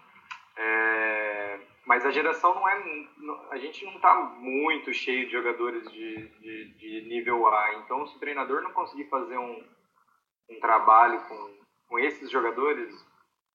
[0.57, 3.09] É, mas a geração não é,
[3.51, 8.17] a gente não tá muito cheio de jogadores de, de, de nível A, então se
[8.17, 9.65] o treinador não conseguir fazer um,
[10.51, 12.95] um trabalho com, com esses jogadores,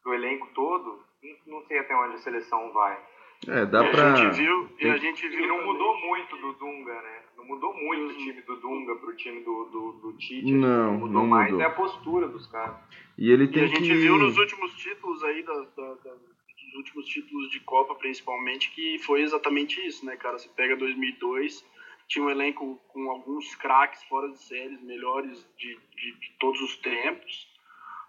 [0.06, 1.04] do elenco todo,
[1.48, 3.04] não sei até onde a seleção vai.
[3.48, 4.14] É, dá e pra.
[4.14, 7.22] a gente viu, e a gente viu E não mudou muito do Dunga, né?
[7.38, 10.52] Não mudou muito o time do Dunga pro time do, do, do Tite.
[10.52, 11.62] Não, mudou não mais mudou.
[11.66, 12.76] é a postura dos caras.
[13.18, 13.94] E ele E tem a gente que.
[13.96, 18.98] viu nos últimos títulos aí, da, da- da- dos últimos títulos de Copa, principalmente, que
[19.00, 20.38] foi exatamente isso, né, cara?
[20.38, 21.64] Você pega 2002,
[22.08, 26.76] tinha um elenco com alguns craques fora de séries, melhores de, de, de todos os
[26.78, 27.48] tempos,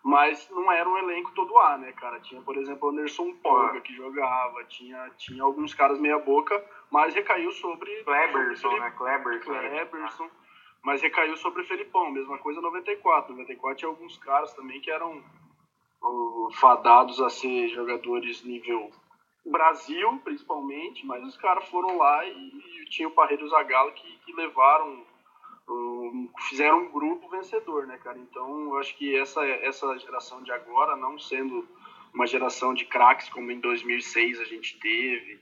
[0.06, 2.20] mas não era um elenco todo A, né, cara?
[2.20, 7.12] Tinha, por exemplo, o Anderson Polga, que jogava, tinha, tinha alguns caras meia boca, mas
[7.12, 8.04] recaiu sobre...
[8.04, 8.92] Kleberson, né?
[8.92, 9.52] Kleberson.
[9.52, 10.30] Kleberson,
[10.80, 13.32] mas recaiu sobre o Felipão, mesma coisa 94.
[13.32, 15.20] 94 tinha alguns caras também que eram
[16.52, 18.92] fadados a ser jogadores nível
[19.44, 24.32] Brasil, principalmente, mas os caras foram lá e, e tinha o Parreiro Zagallo que, que
[24.34, 25.04] levaram,
[26.48, 28.18] fizeram um grupo vencedor, né, cara?
[28.18, 31.66] Então, eu acho que essa, essa geração de agora, não sendo
[32.14, 35.40] uma geração de craques como em 2006 a gente teve,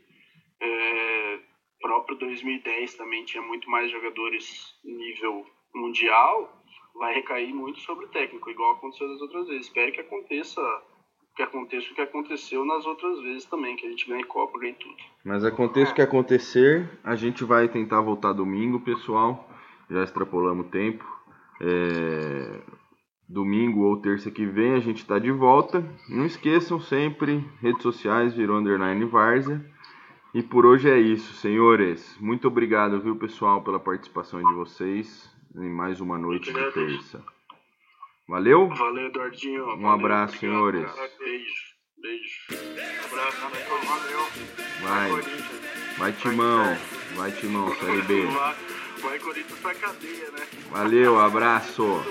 [0.61, 1.39] é,
[1.81, 6.63] próprio 2010 também tinha muito mais jogadores nível mundial,
[6.95, 9.67] vai recair muito sobre o técnico, igual aconteceu das outras vezes.
[9.67, 10.61] Espero que aconteça
[11.37, 14.75] que aconteça o que aconteceu nas outras vezes também, que a gente ganhe Copa, ganhe
[14.75, 14.95] tudo.
[15.25, 19.51] Mas aconteça o que acontecer, a gente vai tentar voltar domingo, pessoal.
[19.95, 21.05] Já extrapolamos o tempo.
[21.61, 22.61] É,
[23.29, 25.85] Domingo ou terça que vem a gente está de volta.
[26.09, 29.65] Não esqueçam sempre, redes sociais virou underline Várzea.
[30.35, 32.17] E por hoje é isso, senhores.
[32.21, 37.23] Muito obrigado, viu, pessoal, pela participação de vocês em mais uma noite de terça.
[38.29, 38.69] Valeu?
[38.71, 39.65] Valeu, Eduardinho.
[39.77, 40.91] Um abraço, senhores.
[41.21, 41.55] Beijo.
[42.03, 42.47] Beijo.
[43.05, 43.41] Abraço,
[43.87, 44.19] valeu.
[44.83, 45.11] Vai,
[45.99, 46.77] vai Timão,
[47.15, 48.25] vai Timão, Série B.
[49.05, 50.47] Vai, Corinthians pra cadeia, né?
[50.71, 52.03] Valeu, abraço.